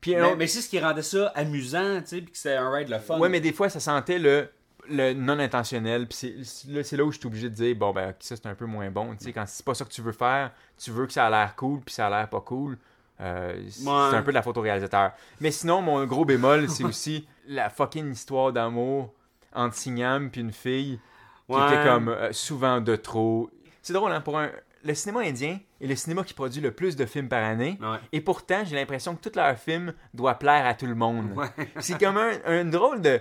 Puis 0.00 0.14
mais 0.14 0.22
autre- 0.22 0.36
mais 0.36 0.46
c'est 0.46 0.60
ce 0.60 0.68
qui 0.68 0.78
rendait 0.80 1.02
ça 1.02 1.28
amusant, 1.34 2.00
tu 2.02 2.06
sais, 2.08 2.20
puis 2.22 2.30
que 2.32 2.36
c'était 2.38 2.54
un 2.56 2.70
ride 2.70 2.88
le 2.88 2.98
fun. 2.98 3.18
Ouais, 3.18 3.28
mais 3.28 3.40
des 3.40 3.52
fois, 3.52 3.68
ça 3.68 3.80
sentait 3.80 4.18
le, 4.18 4.48
le 4.90 5.12
non 5.14 5.38
intentionnel. 5.38 6.06
Puis 6.06 6.44
c'est- 6.44 6.96
là, 6.96 7.04
où 7.04 7.12
je 7.12 7.18
suis 7.18 7.26
obligé 7.26 7.48
de 7.50 7.54
dire, 7.54 7.74
bon, 7.76 7.92
ben, 7.92 8.14
ça, 8.20 8.36
c'est 8.36 8.46
un 8.46 8.54
peu 8.54 8.66
moins 8.66 8.90
bon. 8.90 9.14
Tu 9.16 9.24
sais, 9.26 9.32
quand 9.32 9.44
c'est 9.46 9.64
pas 9.64 9.74
ça 9.74 9.84
que 9.84 9.90
tu 9.90 10.02
veux 10.02 10.12
faire, 10.12 10.52
tu 10.76 10.90
veux 10.90 11.06
que 11.06 11.12
ça 11.12 11.26
a 11.26 11.30
l'air 11.30 11.54
cool, 11.56 11.80
puis 11.80 11.94
ça 11.94 12.06
a 12.06 12.10
l'air 12.10 12.28
pas 12.28 12.40
cool. 12.40 12.78
euh, 13.20 13.60
c'est 13.68 13.84
Ouais. 13.84 14.16
un 14.16 14.22
peu 14.22 14.30
de 14.30 14.36
la 14.36 14.42
photoréalisateur. 14.42 15.10
Mais 15.40 15.50
sinon, 15.50 15.82
mon 15.82 16.04
gros 16.06 16.24
bémol, 16.24 16.68
c'est 16.68 16.84
aussi 16.84 17.26
la 17.48 17.68
fucking 17.68 18.12
histoire 18.12 18.52
d'amour 18.52 19.12
entre 19.52 19.74
Signam 19.74 20.30
puis 20.30 20.40
une 20.40 20.52
fille 20.52 21.00
qui 21.48 21.52
Ouais. 21.56 21.66
était 21.66 21.82
comme 21.84 22.08
euh, 22.10 22.32
souvent 22.32 22.80
de 22.80 22.94
trop. 22.94 23.50
C'est 23.82 23.92
drôle, 23.92 24.12
hein, 24.12 24.20
pour 24.20 24.38
un... 24.38 24.50
Le 24.84 24.94
cinéma 24.94 25.22
indien 25.22 25.58
est 25.80 25.86
le 25.88 25.96
cinéma 25.96 26.22
qui 26.22 26.32
produit 26.32 26.60
le 26.60 26.70
plus 26.70 26.94
de 26.94 27.04
films 27.06 27.28
par 27.28 27.42
année. 27.42 27.76
Ouais. 27.82 27.98
Et 28.12 28.20
pourtant, 28.20 28.62
j'ai 28.64 28.76
l'impression 28.76 29.16
que 29.16 29.28
tous 29.28 29.34
leurs 29.36 29.58
films 29.58 29.92
doivent 30.14 30.38
plaire 30.38 30.64
à 30.64 30.74
tout 30.74 30.86
le 30.86 30.94
monde. 30.94 31.34
C'est 31.80 31.98
comme 31.98 32.16
un, 32.18 32.30
un 32.46 32.64
drôle 32.66 33.00
de, 33.00 33.20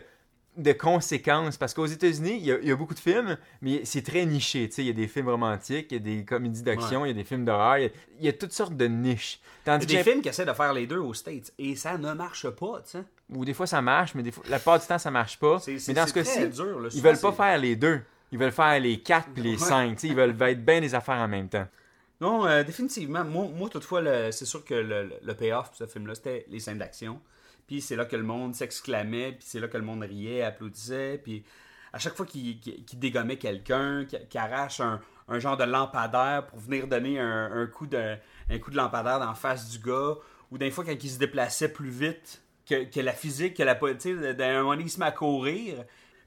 de 0.58 0.74
conséquence 0.74 1.56
parce 1.58 1.74
qu'aux 1.74 1.86
États-Unis, 1.86 2.38
il 2.39 2.46
y, 2.46 2.52
a- 2.52 2.58
il 2.60 2.67
y 2.67 2.72
a 2.72 2.76
beaucoup 2.76 2.93
de 2.93 3.00
films, 3.00 3.38
mais 3.62 3.82
c'est 3.86 4.02
très 4.02 4.26
niché. 4.26 4.67
tu 4.67 4.76
sais, 4.76 4.82
Il 4.84 4.88
y 4.88 4.89
a 4.89 4.93
des 4.93 5.08
films 5.08 5.30
romantiques, 5.30 5.88
il 5.91 5.93
y 5.93 5.98
a 5.98 6.00
des 6.17 6.26
comédies 6.26 6.63
d'action, 6.63 7.06
il 7.06 7.10
y 7.10 7.12
a 7.12 7.13
des 7.13 7.24
films 7.24 7.46
d'horreur, 7.46 7.78
il 7.78 7.84
y 7.84 7.86
a- 7.88 7.89
il 8.20 8.26
y, 8.26 8.30
a 8.30 8.34
toutes 8.34 8.52
sortes 8.54 8.76
de 8.76 8.88
niches. 8.88 9.39
Il 9.65 9.70
y 9.70 9.72
a 9.74 9.78
des 9.78 10.04
films 10.04 10.22
qui 10.22 10.30
essaient 10.30 10.46
de 10.46 10.54
faire 10.54 10.74
les 10.74 10.88
deux 10.88 10.98
aux 10.98 11.13
States 11.13 11.52
et 11.60 11.76
ça 11.76 11.98
ne 11.98 12.13
marche 12.13 12.50
pas, 12.50 12.82
tu 12.84 12.91
sais. 12.91 13.04
ou 13.34 13.43
des 13.46 13.54
fois 13.54 13.67
ça 13.67 13.82
marche, 13.82 14.15
mais 14.15 14.24
des 14.24 14.32
fois, 14.32 14.43
la 14.50 14.58
plupart 14.58 14.80
du 14.80 14.86
temps 14.88 14.98
ça 14.98 15.12
marche 15.12 15.38
pas. 15.38 15.60
C'est- 15.60 15.80
c'est- 15.80 15.91
Mais 15.91 16.00
dans 16.02 16.08
ce 16.08 16.13
cas-ci, 16.13 16.39
ils 16.96 17.02
veulent 17.02 17.20
pas 17.20 17.32
faire 17.34 17.58
les 17.58 17.76
deux. 17.76 18.02
Ils 18.32 18.38
veulent 18.39 18.52
faire 18.52 18.80
les 18.80 19.00
quatre 19.00 19.28
puis 19.34 19.43
les 19.43 19.52
Ouais. 19.52 19.58
cinq. 19.58 19.91
tu 19.96 20.00
sais, 20.02 20.08
Ils 20.08 20.15
veulent 20.15 20.36
être 20.41 20.65
bien 20.65 20.82
des 20.82 20.96
affaires 20.96 21.15
en 21.20 21.28
même 21.28 21.48
temps. 21.50 21.67
Non, 22.20 22.48
euh, 22.48 22.63
définitivement. 22.63 23.24
Moi, 23.24 23.48
moi 23.56 23.70
toutefois, 23.70 24.02
c'est 24.32 24.46
sûr 24.46 24.65
que 24.65 24.74
le, 24.74 25.04
le- 25.04 25.13
le 25.24 25.34
payoff 25.36 25.67
pour 25.67 25.76
ce 25.78 25.86
film-là, 25.86 26.15
c'était 26.15 26.46
les 26.50 26.60
scènes 26.60 26.80
d'action. 26.80 27.20
Puis 27.67 27.82
c'est 27.82 27.95
là 27.95 28.06
que 28.06 28.15
le 28.15 28.23
monde 28.23 28.56
s'exclamait, 28.56 29.34
puis 29.34 29.45
c'est 29.45 29.60
là 29.60 29.67
que 29.67 29.77
le 29.77 29.84
monde 29.84 30.01
riait, 30.03 30.41
applaudissait. 30.41 31.19
Puis 31.23 31.43
à 31.93 31.99
chaque 31.99 32.15
fois 32.15 32.25
qu'il 32.25 32.60
dégommait 32.93 33.38
quelqu'un, 33.38 34.06
qu'il 34.06 34.39
arrache 34.39 34.80
un, 34.80 35.01
un 35.27 35.39
genre 35.39 35.58
de 35.58 35.65
lampadaire 35.65 36.47
pour 36.47 36.60
venir 36.60 36.88
donner 36.88 37.19
un, 37.19 37.51
un 37.51 37.67
coup, 37.67 37.88
de, 37.88 38.15
un 38.49 38.60
coup 38.60 38.71
de 38.71 38.77
lampadaire 38.77 39.19
dans 39.19 39.27
la 39.27 39.34
face 39.34 39.69
du 39.69 39.80
gars, 39.80 40.15
ou 40.51 40.58
des 40.58 40.71
fois 40.71 40.86
quand 40.86 40.95
il 41.03 41.10
se 41.10 41.19
déplaçait 41.19 41.69
plus 41.69 41.89
vite 41.89 42.41
que, 42.69 42.86
que 42.86 42.99
la 43.01 43.13
physique, 43.13 43.56
que 43.58 43.63
la 43.63 43.75
politique, 43.75 44.15
d'un 44.17 44.60
moment 44.60 44.71
donné, 44.71 44.84
il 44.84 44.89
se 44.89 44.99
met 44.99 45.06
à 45.06 45.12
courir. 45.12 45.84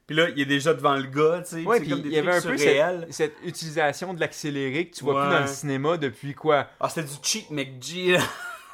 Puis 0.07 0.15
là, 0.15 0.29
il 0.29 0.39
est 0.41 0.45
déjà 0.45 0.73
devant 0.73 0.95
le 0.95 1.03
gars, 1.03 1.41
tu 1.41 1.55
sais. 1.55 1.63
Ouais, 1.63 1.79
puis 1.79 1.89
il 1.89 2.07
y 2.11 2.17
avait 2.17 2.33
un 2.35 2.41
peu 2.41 2.57
cette, 2.57 3.13
cette 3.13 3.35
utilisation 3.45 4.13
de 4.13 4.19
l'accéléré 4.19 4.89
que 4.89 4.95
tu 4.97 5.03
vois 5.03 5.13
Ouais. 5.15 5.21
plus 5.27 5.35
dans 5.35 5.41
le 5.41 5.47
cinéma 5.47 5.97
depuis 5.97 6.33
quoi? 6.33 6.67
Ah, 6.79 6.89
c'était 6.89 7.07
du 7.07 7.13
cheat 7.23 7.49
McG. 7.49 8.19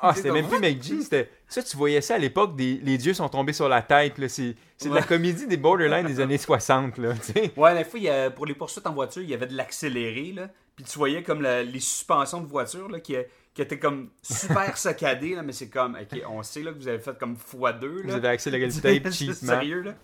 Ah, 0.02 0.14
c'était 0.16 0.32
même 0.32 0.48
plus 0.48 1.02
c'était. 1.04 1.30
Ça, 1.48 1.64
tu 1.64 1.76
voyais 1.78 2.02
ça 2.02 2.16
à 2.16 2.18
l'époque, 2.18 2.56
des... 2.56 2.80
les 2.84 2.98
dieux 2.98 3.14
sont 3.14 3.30
tombés 3.30 3.54
sur 3.54 3.68
la 3.70 3.82
tête. 3.82 4.18
là. 4.18 4.28
C'est 4.30 4.56
c'est 4.78 4.90
de 4.90 4.94
la 4.96 5.02
comédie 5.02 5.48
des 5.48 5.58
Borderline 5.58 6.06
des 6.06 6.20
années 6.20 6.38
60. 6.38 6.98
Là, 7.00 7.14
tu 7.16 7.32
sais. 7.34 7.52
Ouais, 7.58 7.76
des 7.76 7.84
fois, 7.84 8.00
il 8.00 8.04
y 8.04 8.10
a- 8.10 8.30
pour 8.30 8.46
les 8.46 8.54
poursuites 8.54 8.86
en 8.86 8.94
voiture, 8.94 9.22
il 9.24 9.30
y 9.30 9.34
avait 9.34 9.48
de 9.48 9.56
l'accéléré, 9.56 10.34
là. 10.36 10.50
Puis 10.76 10.86
tu 10.86 10.98
voyais 11.00 11.24
comme 11.24 11.42
la- 11.42 11.64
les 11.64 11.80
suspensions 11.80 12.42
de 12.42 12.48
voiture, 12.48 12.88
là, 12.90 13.00
qui, 13.00 13.16
qui 13.56 13.62
étaient 13.64 13.80
comme 13.80 14.10
super 14.22 14.78
saccadées, 14.78 15.34
là. 15.36 15.42
Mais 15.42 15.54
c'est 15.54 15.70
comme, 15.70 15.96
ok, 16.00 16.22
on 16.30 16.44
sait, 16.44 16.62
là, 16.62 16.72
que 16.74 16.78
vous 16.78 16.88
avez 16.88 17.00
fait 17.00 17.18
comme 17.18 17.34
x2, 17.36 17.86
là. 17.86 18.02
Vous 18.04 18.12
avez 18.14 18.28
accéléré 18.28 18.68
le 18.68 18.74
tape 19.02 19.12
C'est 19.12 19.26
cheapement. 19.26 19.36
sérieux, 19.54 19.82
là. 19.82 19.96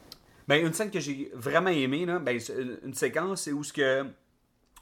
Ben, 0.47 0.65
une 0.65 0.73
scène 0.73 0.89
que 0.91 0.99
j'ai 0.99 1.31
vraiment 1.35 1.69
aimée, 1.69 2.05
là, 2.05 2.17
ben, 2.19 2.39
une 2.83 2.93
séquence, 2.95 3.43
c'est 3.43 3.51
où 3.51 3.63
ce 3.63 3.71
que 3.71 4.05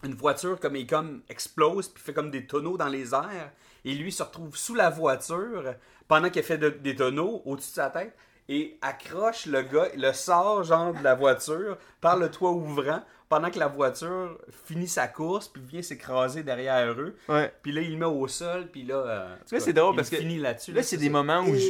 une 0.03 0.15
voiture 0.15 0.59
comme, 0.59 0.75
comme 0.87 1.21
explose, 1.29 1.87
puis 1.89 2.03
fait 2.03 2.13
comme 2.13 2.31
des 2.31 2.45
tonneaux 2.45 2.77
dans 2.77 2.87
les 2.87 3.13
airs. 3.13 3.51
Et 3.85 3.93
lui 3.93 4.11
se 4.11 4.23
retrouve 4.23 4.55
sous 4.55 4.75
la 4.75 4.89
voiture 4.89 5.73
pendant 6.07 6.29
qu'il 6.29 6.43
fait 6.43 6.57
de- 6.57 6.69
des 6.69 6.95
tonneaux 6.95 7.41
au-dessus 7.45 7.69
de 7.71 7.75
sa 7.75 7.89
tête 7.89 8.15
et 8.49 8.77
accroche 8.81 9.45
le 9.45 9.61
gars, 9.61 9.87
le 9.95 10.11
sort 10.13 10.63
genre 10.63 10.93
de 10.93 11.03
la 11.03 11.15
voiture 11.15 11.77
par 12.01 12.17
le 12.17 12.29
toit 12.29 12.51
ouvrant 12.51 13.01
pendant 13.29 13.49
que 13.49 13.57
la 13.59 13.67
voiture 13.67 14.37
finit 14.65 14.89
sa 14.89 15.07
course 15.07 15.47
puis 15.47 15.61
vient 15.61 15.81
s'écraser 15.81 16.43
derrière 16.43 16.91
eux. 16.91 17.15
Ouais. 17.29 17.53
Puis 17.63 17.71
là, 17.71 17.79
il 17.81 17.91
le 17.93 17.97
met 17.97 18.05
au 18.05 18.27
sol, 18.27 18.67
puis 18.71 18.83
là... 18.83 18.95
euh, 18.95 19.35
Là, 19.51 19.59
c'est 19.59 19.71
drôle 19.71 19.93
il 19.93 19.95
parce 19.97 20.09
que 20.09 20.17
finit 20.17 20.37
là-dessus. 20.37 20.73
là, 20.73 20.83
c'est 20.83 20.97
des 20.97 21.09
moments 21.09 21.39
où 21.41 21.55
je- 21.55 21.69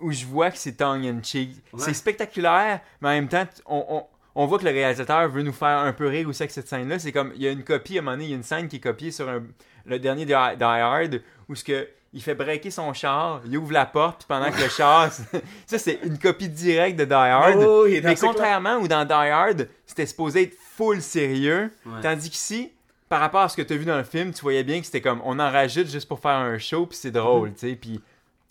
où 0.00 0.10
je 0.12 0.24
vois 0.24 0.50
que 0.50 0.56
c'est 0.56 0.72
tongue 0.72 1.04
in 1.04 1.22
cheek. 1.22 1.50
Ouais. 1.72 1.78
C'est 1.82 1.92
spectaculaire, 1.94 2.80
mais 3.02 3.08
en 3.08 3.12
même 3.12 3.28
temps, 3.28 3.44
on, 3.66 4.06
on 4.34 4.46
voit 4.46 4.58
que 4.58 4.64
le 4.64 4.70
réalisateur 4.70 5.28
veut 5.28 5.42
nous 5.42 5.52
faire 5.52 5.78
un 5.78 5.92
peu 5.92 6.06
rire 6.08 6.28
aussi 6.28 6.42
avec 6.42 6.50
cette 6.50 6.68
scène-là. 6.68 6.98
C'est 6.98 7.12
comme, 7.12 7.32
il 7.36 7.42
y 7.42 7.48
a 7.48 7.50
une 7.50 7.62
copie, 7.64 7.96
à 7.98 8.00
un 8.00 8.02
moment 8.04 8.12
donné, 8.16 8.24
il 8.24 8.30
y 8.30 8.32
a 8.34 8.36
une 8.36 8.42
scène 8.42 8.68
qui 8.68 8.76
est 8.76 8.80
copiée 8.80 9.10
sur 9.10 9.28
un- 9.28 9.42
le 9.86 9.98
dernier 9.98 10.24
Die, 10.24 10.32
Die 10.32 10.62
Hard, 10.64 11.20
où 11.48 11.54
ce 11.54 11.62
que 11.64 11.88
il 12.16 12.22
fait 12.22 12.36
breaker 12.36 12.70
son 12.70 12.92
char, 12.92 13.40
il 13.44 13.58
ouvre 13.58 13.72
la 13.72 13.86
porte, 13.86 14.18
puis 14.18 14.26
pendant 14.28 14.48
que 14.52 14.60
le 14.62 14.68
char... 14.68 15.10
ça, 15.66 15.78
c'est 15.78 15.98
une 16.04 16.16
copie 16.16 16.48
directe 16.48 16.96
de 16.96 17.04
Die 17.04 17.12
Hard. 17.12 17.56
Oh, 17.58 17.82
oui, 17.86 18.00
dans 18.00 18.08
mais 18.08 18.14
contrairement 18.14 18.76
où 18.76 18.86
dans 18.86 19.04
Die 19.04 19.12
Hard, 19.12 19.68
c'était 19.84 20.06
supposé 20.06 20.42
être 20.42 20.54
full 20.76 21.02
sérieux, 21.02 21.70
Ouais. 21.84 22.00
tandis 22.02 22.30
qu'ici, 22.30 22.70
par 23.08 23.18
rapport 23.20 23.40
à 23.42 23.48
ce 23.48 23.56
que 23.56 23.62
tu 23.62 23.72
as 23.72 23.76
vu 23.76 23.84
dans 23.84 23.96
le 23.98 24.04
film, 24.04 24.32
tu 24.32 24.42
voyais 24.42 24.62
bien 24.62 24.78
que 24.78 24.86
c'était 24.86 25.00
comme, 25.00 25.20
on 25.24 25.40
en 25.40 25.50
rajoute 25.50 25.88
juste 25.88 26.06
pour 26.08 26.20
faire 26.20 26.36
un 26.36 26.56
show, 26.58 26.86
puis 26.86 26.96
c'est 26.96 27.10
drôle, 27.10 27.50
Mm. 27.50 27.54
tu 27.54 27.68
sais, 27.70 27.74
puis... 27.76 28.00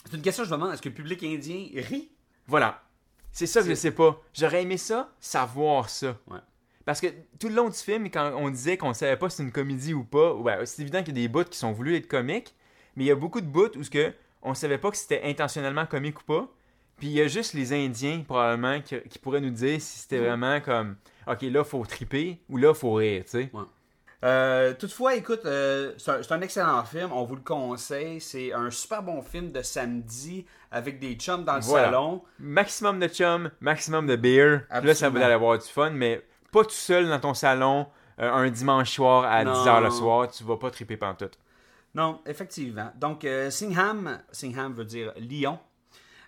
C'est 0.09 0.17
une 0.17 0.21
question, 0.21 0.43
je 0.43 0.49
me 0.49 0.55
demande, 0.57 0.73
est-ce 0.73 0.81
que 0.81 0.89
le 0.89 0.95
public 0.95 1.23
indien 1.23 1.65
rit? 1.89 2.09
Voilà. 2.47 2.82
C'est 3.33 3.47
ça 3.47 3.61
que 3.61 3.67
je 3.67 3.73
sais 3.73 3.91
pas. 3.91 4.21
J'aurais 4.33 4.61
aimé 4.61 4.77
ça, 4.77 5.11
savoir 5.19 5.89
ça. 5.89 6.17
Ouais. 6.27 6.39
Parce 6.85 7.01
que 7.01 7.07
tout 7.39 7.49
le 7.49 7.55
long 7.55 7.69
du 7.69 7.77
film, 7.77 8.09
quand 8.09 8.33
on 8.35 8.49
disait 8.49 8.77
qu'on 8.77 8.93
savait 8.93 9.17
pas 9.17 9.29
si 9.29 9.37
c'est 9.37 9.43
une 9.43 9.51
comédie 9.51 9.93
ou 9.93 10.03
pas, 10.03 10.33
ouais, 10.33 10.65
c'est 10.65 10.83
évident 10.83 10.99
qu'il 10.99 11.17
y 11.17 11.21
a 11.21 11.23
des 11.23 11.27
bouts 11.27 11.43
qui 11.43 11.57
sont 11.57 11.71
voulus 11.71 11.95
être 11.95 12.07
comiques, 12.07 12.55
mais 12.95 13.05
il 13.05 13.07
y 13.07 13.11
a 13.11 13.15
beaucoup 13.15 13.41
de 13.41 13.47
bouts 13.47 13.75
où 13.75 13.83
ce 13.83 13.89
que 13.89 14.13
on 14.43 14.53
savait 14.53 14.77
pas 14.77 14.91
que 14.91 14.97
c'était 14.97 15.21
intentionnellement 15.23 15.85
comique 15.85 16.21
ou 16.21 16.23
pas. 16.25 16.47
Puis 16.97 17.07
il 17.07 17.13
y 17.13 17.21
a 17.21 17.27
juste 17.27 17.53
les 17.53 17.73
Indiens, 17.73 18.21
probablement, 18.27 18.81
qui, 18.81 18.99
qui 19.09 19.17
pourraient 19.17 19.41
nous 19.41 19.49
dire 19.49 19.81
si 19.81 19.99
c'était 19.99 20.19
vraiment 20.19 20.61
comme 20.61 20.95
OK, 21.27 21.41
là, 21.41 21.63
faut 21.63 21.83
triper 21.85 22.39
ou 22.49 22.57
là, 22.57 22.73
faut 22.73 22.93
rire, 22.93 23.23
tu 23.23 23.31
sais. 23.31 23.51
Euh, 24.23 24.73
toutefois, 24.73 25.15
écoute, 25.15 25.41
euh, 25.45 25.91
c'est 25.97 26.31
un, 26.31 26.41
excellent 26.41 26.83
film, 26.85 27.11
on 27.11 27.23
vous 27.25 27.35
le 27.35 27.41
conseille. 27.41 28.21
C'est 28.21 28.53
un 28.53 28.69
super 28.71 29.03
bon 29.03 29.21
film 29.21 29.51
de 29.51 29.61
samedi 29.61 30.45
avec 30.71 30.99
des 30.99 31.15
chums 31.15 31.43
dans 31.43 31.55
le 31.55 31.61
Voilà. 31.61 31.85
salon. 31.87 32.23
Maximum 32.39 32.99
de 32.99 33.07
chum, 33.07 33.51
maximum 33.59 34.07
de 34.07 34.15
beer. 34.15 34.61
Là, 34.69 34.95
ça 34.95 35.09
va 35.09 35.25
aller 35.25 35.33
avoir 35.33 35.57
du 35.57 35.67
fun, 35.67 35.89
mais 35.89 36.25
pas 36.51 36.63
tout 36.63 36.69
seul 36.71 37.09
dans 37.09 37.19
ton 37.19 37.33
salon 37.33 37.87
euh, 38.19 38.31
un 38.31 38.49
dimanche 38.49 38.91
soir 38.91 39.25
à 39.25 39.43
Non. 39.43 39.51
10h 39.53 39.83
le 39.83 39.89
soir. 39.89 40.31
Tu 40.31 40.43
vas 40.45 40.57
pas 40.57 40.71
triper 40.71 40.95
pantoute. 40.95 41.37
Non, 41.93 42.21
effectivement. 42.25 42.91
Donc, 42.95 43.27
Singham, 43.49 44.19
Singham 44.31 44.73
veut 44.73 44.85
dire 44.85 45.13
lion. 45.17 45.59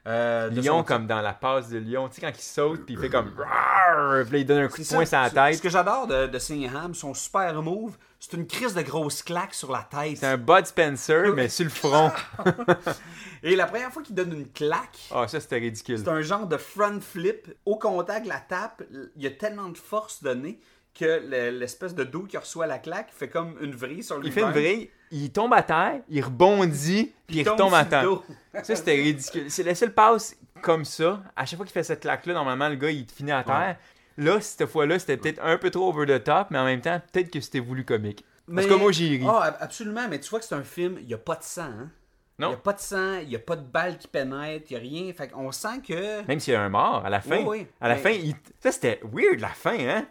Euh, 0.07 0.61
son- 0.63 0.83
comme 0.83 1.07
dans 1.07 1.21
la 1.21 1.33
passe 1.33 1.69
de 1.69 1.79
Lion, 1.79 2.07
tu 2.09 2.15
sais, 2.15 2.21
quand 2.21 2.31
il 2.37 2.41
saute, 2.41 2.85
puis 2.85 2.93
il 2.93 2.99
fait 2.99 3.09
comme. 3.09 3.31
Rawr 3.37 4.23
Puis 4.25 4.33
là, 4.33 4.37
il 4.39 4.45
donne 4.45 4.59
un 4.63 4.67
coup 4.67 4.81
de 4.81 4.87
poing 4.87 5.05
sur 5.05 5.17
la 5.17 5.25
Ce- 5.25 5.29
Ce 5.31 5.35
tête. 5.35 5.61
que 5.61 5.69
j'adore 5.69 6.05
de, 6.07 6.27
de 6.27 6.37
Singham, 6.39 6.93
son 6.93 7.13
super 7.15 7.59
move, 7.63 7.97
c'est 8.19 8.33
une 8.33 8.45
crise 8.45 8.73
de 8.75 8.81
grosse 8.83 9.23
claque 9.23 9.53
sur 9.55 9.71
la 9.71 9.81
tête. 9.89 10.17
C'est 10.17 10.27
un 10.27 10.37
Bud 10.37 10.65
Spencer, 10.67 11.33
mais 11.35 11.49
sur 11.49 11.63
le 11.65 11.71
front. 11.71 12.11
Et 13.43 13.55
la 13.55 13.65
première 13.67 13.91
fois 13.91 14.01
qu'il 14.01 14.15
donne 14.15 14.33
une 14.33 14.51
claque, 14.51 14.97
Ah, 15.11 15.27
ça, 15.27 15.39
c'était 15.39 15.57
ridicule. 15.57 15.99
c'est 15.99 16.07
un 16.09 16.21
genre 16.21 16.47
de 16.47 16.57
front 16.57 16.99
flip. 16.99 17.47
Au 17.65 17.77
contact, 17.77 18.25
la 18.25 18.39
tape, 18.39 18.83
il 19.15 19.21
y 19.23 19.27
a 19.27 19.31
tellement 19.31 19.69
de 19.69 19.77
force 19.77 20.23
donnée 20.23 20.59
que 20.97 21.21
le- 21.29 21.49
l'espèce 21.59 21.93
de 21.93 22.03
dos 22.03 22.23
qui 22.23 22.37
reçoit 22.37 22.65
la 22.67 22.79
claque 22.79 23.09
fait 23.11 23.27
comme 23.27 23.55
une 23.61 23.75
vrille 23.75 24.01
sur 24.03 24.17
lui 24.17 24.27
Il 24.27 24.31
fait 24.33 24.41
une 24.41 24.51
vrille, 24.51 24.89
il 25.11 25.31
tombe 25.31 25.53
à 25.53 25.61
terre, 25.61 25.99
il 26.09 26.23
rebondit, 26.23 27.13
puis 27.27 27.37
il 27.39 27.49
retombe 27.49 27.73
à 27.73 27.83
terre. 27.85 28.09
Ça, 28.63 28.75
c'était 28.75 28.93
ridicule. 28.95 29.51
C'est 29.51 29.63
la 29.63 29.75
seule 29.75 29.93
passe 29.93 30.35
comme 30.61 30.85
ça. 30.85 31.21
À 31.35 31.45
chaque 31.45 31.57
fois 31.57 31.65
qu'il 31.65 31.73
fait 31.73 31.83
cette 31.83 31.99
claque-là, 31.99 32.33
normalement, 32.33 32.69
le 32.69 32.75
gars, 32.75 32.89
il 32.89 33.05
finit 33.13 33.31
à 33.33 33.43
terre. 33.43 33.77
Là, 34.17 34.39
cette 34.39 34.65
fois-là, 34.67 34.97
c'était 34.97 35.17
peut-être 35.17 35.43
un 35.43 35.57
peu 35.57 35.69
trop 35.69 35.89
over 35.89 36.05
the 36.05 36.23
top, 36.23 36.47
mais 36.49 36.57
en 36.57 36.63
même 36.65 36.79
temps, 36.81 37.01
peut-être 37.11 37.29
que 37.29 37.41
c'était 37.41 37.59
voulu 37.59 37.83
comique. 37.83 38.23
Parce 38.53 38.65
que 38.67 38.73
moi, 38.75 38.91
j'ai 38.93 39.07
ri. 39.09 39.25
Ah, 39.27 39.43
ab- 39.43 39.57
absolument, 39.59 40.07
mais 40.09 40.19
tu 40.19 40.29
vois 40.29 40.39
que 40.39 40.45
c'est 40.45 40.55
un 40.55 40.63
film, 40.63 40.97
il 41.01 41.07
n'y 41.07 41.13
a 41.13 41.17
pas 41.17 41.35
de 41.35 41.43
sang. 41.43 41.63
Hein? 41.63 41.89
Il 42.39 42.41
Non. 42.43 42.47
n'y 42.49 42.53
a 42.53 42.57
pas 42.57 42.73
de 42.73 42.79
sang, 42.79 43.15
il 43.21 43.27
n'y 43.29 43.35
a 43.35 43.39
pas 43.39 43.55
de 43.55 43.63
balle 43.65 43.97
qui 43.97 44.07
pénètre, 44.07 44.65
il 44.69 44.73
n'y 44.73 44.77
a 44.77 44.79
rien. 45.03 45.13
Fait 45.13 45.27
qu'on 45.27 45.51
sent 45.51 45.81
que. 45.87 46.25
Même 46.27 46.39
s'il 46.39 46.53
y 46.53 46.55
a 46.55 46.61
un 46.61 46.69
mort 46.69 47.03
à 47.05 47.09
la 47.09 47.19
fin. 47.21 47.37
Oui, 47.39 47.59
oui. 47.61 47.67
À 47.81 47.89
la 47.89 47.95
Mais- 47.95 48.01
fin, 48.01 48.09
il- 48.11 48.35
ça, 48.61 48.71
c'était 48.71 48.99
weird, 49.03 49.39
la 49.41 49.49
fin, 49.49 49.77
hein? 49.79 50.05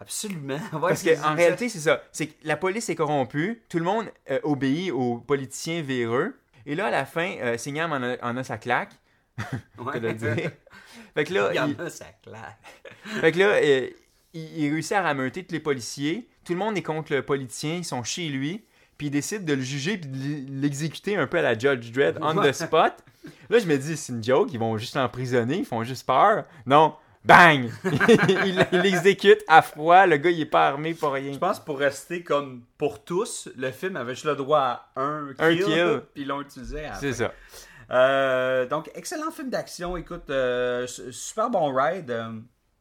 Absolument. 0.00 0.58
Ouais, 0.72 0.80
Parce 0.80 1.02
qu'en 1.02 1.34
réalité, 1.34 1.68
c'est 1.68 1.80
ça. 1.80 2.02
C'est 2.12 2.28
que 2.28 2.34
la 2.44 2.56
police 2.56 2.88
est 2.88 2.94
corrompue, 2.94 3.62
tout 3.68 3.78
le 3.78 3.84
monde 3.84 4.06
euh, 4.30 4.38
obéit 4.42 4.92
aux 4.92 5.18
politiciens 5.18 5.82
véreux. 5.82 6.38
Et 6.66 6.74
là, 6.74 6.86
à 6.86 6.90
la 6.90 7.04
fin, 7.04 7.36
euh, 7.40 7.56
Singham 7.58 7.92
en 7.92 8.02
a, 8.02 8.16
en 8.22 8.36
a 8.36 8.44
sa 8.44 8.58
claque. 8.58 8.92
Ouais. 9.78 10.00
le 10.00 10.14
dire. 10.14 10.50
fait 11.14 11.24
que 11.24 11.32
là, 11.32 11.50
Il 11.54 11.60
en 11.60 11.68
il, 11.68 11.80
a, 11.80 11.90
ça 11.90 12.06
claque. 12.22 12.58
fait 13.20 13.30
que 13.30 13.38
là 13.38 13.46
euh, 13.46 13.88
il, 14.34 14.64
il 14.64 14.72
réussit 14.72 14.92
à 14.92 15.02
rameuter 15.02 15.44
tous 15.44 15.52
les 15.52 15.60
policiers. 15.60 16.28
Tout 16.44 16.54
le 16.54 16.58
monde 16.58 16.76
est 16.76 16.82
contre 16.82 17.12
le 17.14 17.22
politicien, 17.22 17.76
ils 17.76 17.84
sont 17.84 18.02
chez 18.02 18.28
lui. 18.28 18.64
Puis 18.96 19.06
il 19.06 19.10
décide 19.10 19.44
de 19.44 19.52
le 19.52 19.62
juger 19.62 19.96
puis 19.96 20.10
de 20.10 20.60
l'exécuter 20.60 21.14
un 21.14 21.28
peu 21.28 21.38
à 21.38 21.42
la 21.42 21.56
Judge 21.56 21.92
Dredd 21.92 22.18
on 22.20 22.34
the 22.42 22.52
spot. 22.52 22.94
Là, 23.48 23.58
je 23.60 23.66
me 23.66 23.78
dis, 23.78 23.96
c'est 23.96 24.12
une 24.12 24.24
joke, 24.24 24.48
ils 24.52 24.58
vont 24.58 24.76
juste 24.76 24.96
l'emprisonner, 24.96 25.58
ils 25.58 25.64
font 25.64 25.84
juste 25.84 26.04
peur. 26.04 26.44
Non, 26.66 26.96
bang! 27.28 27.70
il 28.28 28.66
il 28.72 28.78
l'exécute 28.80 29.44
à 29.46 29.62
froid, 29.62 30.06
le 30.06 30.16
gars, 30.16 30.30
il 30.30 30.40
est 30.40 30.46
pas 30.46 30.66
armé 30.68 30.94
pour 30.94 31.12
rien. 31.12 31.32
Je 31.32 31.38
pense 31.38 31.60
pour 31.60 31.78
rester 31.78 32.24
comme 32.24 32.64
pour 32.78 33.04
tous, 33.04 33.48
le 33.56 33.70
film 33.70 33.96
avait 33.96 34.14
juste 34.14 34.26
le 34.26 34.34
droit 34.34 34.90
à 34.96 35.00
un 35.00 35.32
kill. 35.34 35.64
Kill. 35.64 36.02
Puis 36.14 36.22
ils 36.22 36.28
l'ont 36.28 36.40
utilisé 36.40 36.86
à 36.86 36.94
C'est 36.94 37.12
ça. 37.12 37.32
Euh, 37.90 38.66
donc, 38.66 38.90
excellent 38.94 39.30
film 39.30 39.50
d'action. 39.50 39.96
Écoute, 39.96 40.28
euh, 40.30 40.86
su- 40.86 41.12
super 41.12 41.48
bon 41.50 41.72
ride. 41.72 42.14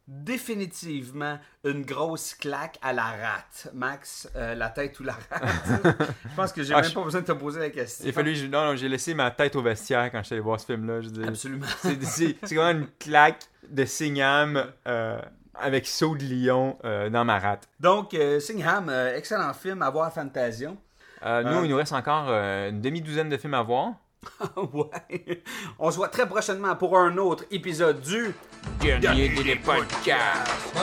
Définitivement 0.08 1.38
une 1.66 1.84
grosse 1.84 2.34
claque 2.34 2.78
à 2.82 2.94
la 2.94 3.04
rate. 3.04 3.70
Max, 3.74 4.30
euh, 4.38 4.56
la 4.56 4.70
tête 4.70 4.98
ou 5.02 5.04
la 5.04 5.14
rate? 5.14 5.44
je 6.30 6.36
pense 6.36 6.54
que 6.54 6.64
j'ai 6.64 6.74
Ah, 6.74 6.82
même 6.82 6.90
je- 6.90 6.96
pas 6.96 7.04
besoin 7.04 7.22
de 7.22 7.26
te 7.26 7.32
poser 7.34 7.60
la 7.60 7.70
question. 7.70 8.06
Il 8.06 8.10
a 8.10 8.14
fallu, 8.14 8.48
non, 8.48 8.66
non, 8.66 8.76
j'ai 8.78 8.88
laissé 8.88 9.14
ma 9.14 9.32
tête 9.32 9.56
au 9.58 9.62
vestiaire 9.62 10.10
quand 10.12 10.20
je 10.20 10.24
suis 10.28 10.34
allé 10.36 10.42
voir 10.42 10.60
ce 10.60 10.66
film-là. 10.66 11.02
Absolument. 11.28 11.66
c'est, 12.04 12.38
vraiment 12.56 12.80
une 12.80 12.88
claque 13.00 13.44
de 13.70 13.84
Singham 13.84 14.66
euh, 14.88 15.20
avec 15.56 15.86
saut 15.86 16.16
de 16.16 16.24
lion 16.24 16.78
euh, 16.86 17.10
dans 17.10 17.26
ma 17.26 17.38
rate. 17.40 17.68
Donc, 17.80 18.16
Singham, 18.40 18.90
excellent 19.14 19.54
film 19.54 19.82
à 19.82 19.90
voir 19.90 20.06
à 20.08 20.12
Fantasion. 20.12 20.78
Nous, 21.26 21.64
il 21.66 21.70
nous 21.70 21.76
reste 21.78 21.94
encore 21.94 22.30
une 22.30 22.80
demi-douzaine 22.80 23.28
de 23.28 23.36
films 23.38 23.56
à 23.56 23.62
voir. 23.64 23.94
ouais. 24.74 25.44
On 25.80 25.92
se 25.92 25.98
voit 25.98 26.10
très 26.10 26.28
prochainement 26.28 26.76
pour 26.76 26.98
un 26.98 27.18
autre 27.18 27.46
épisode 27.52 28.02
du 28.02 28.34
Dernier 28.80 29.30
des 29.30 29.56
podcasts. 29.56 30.74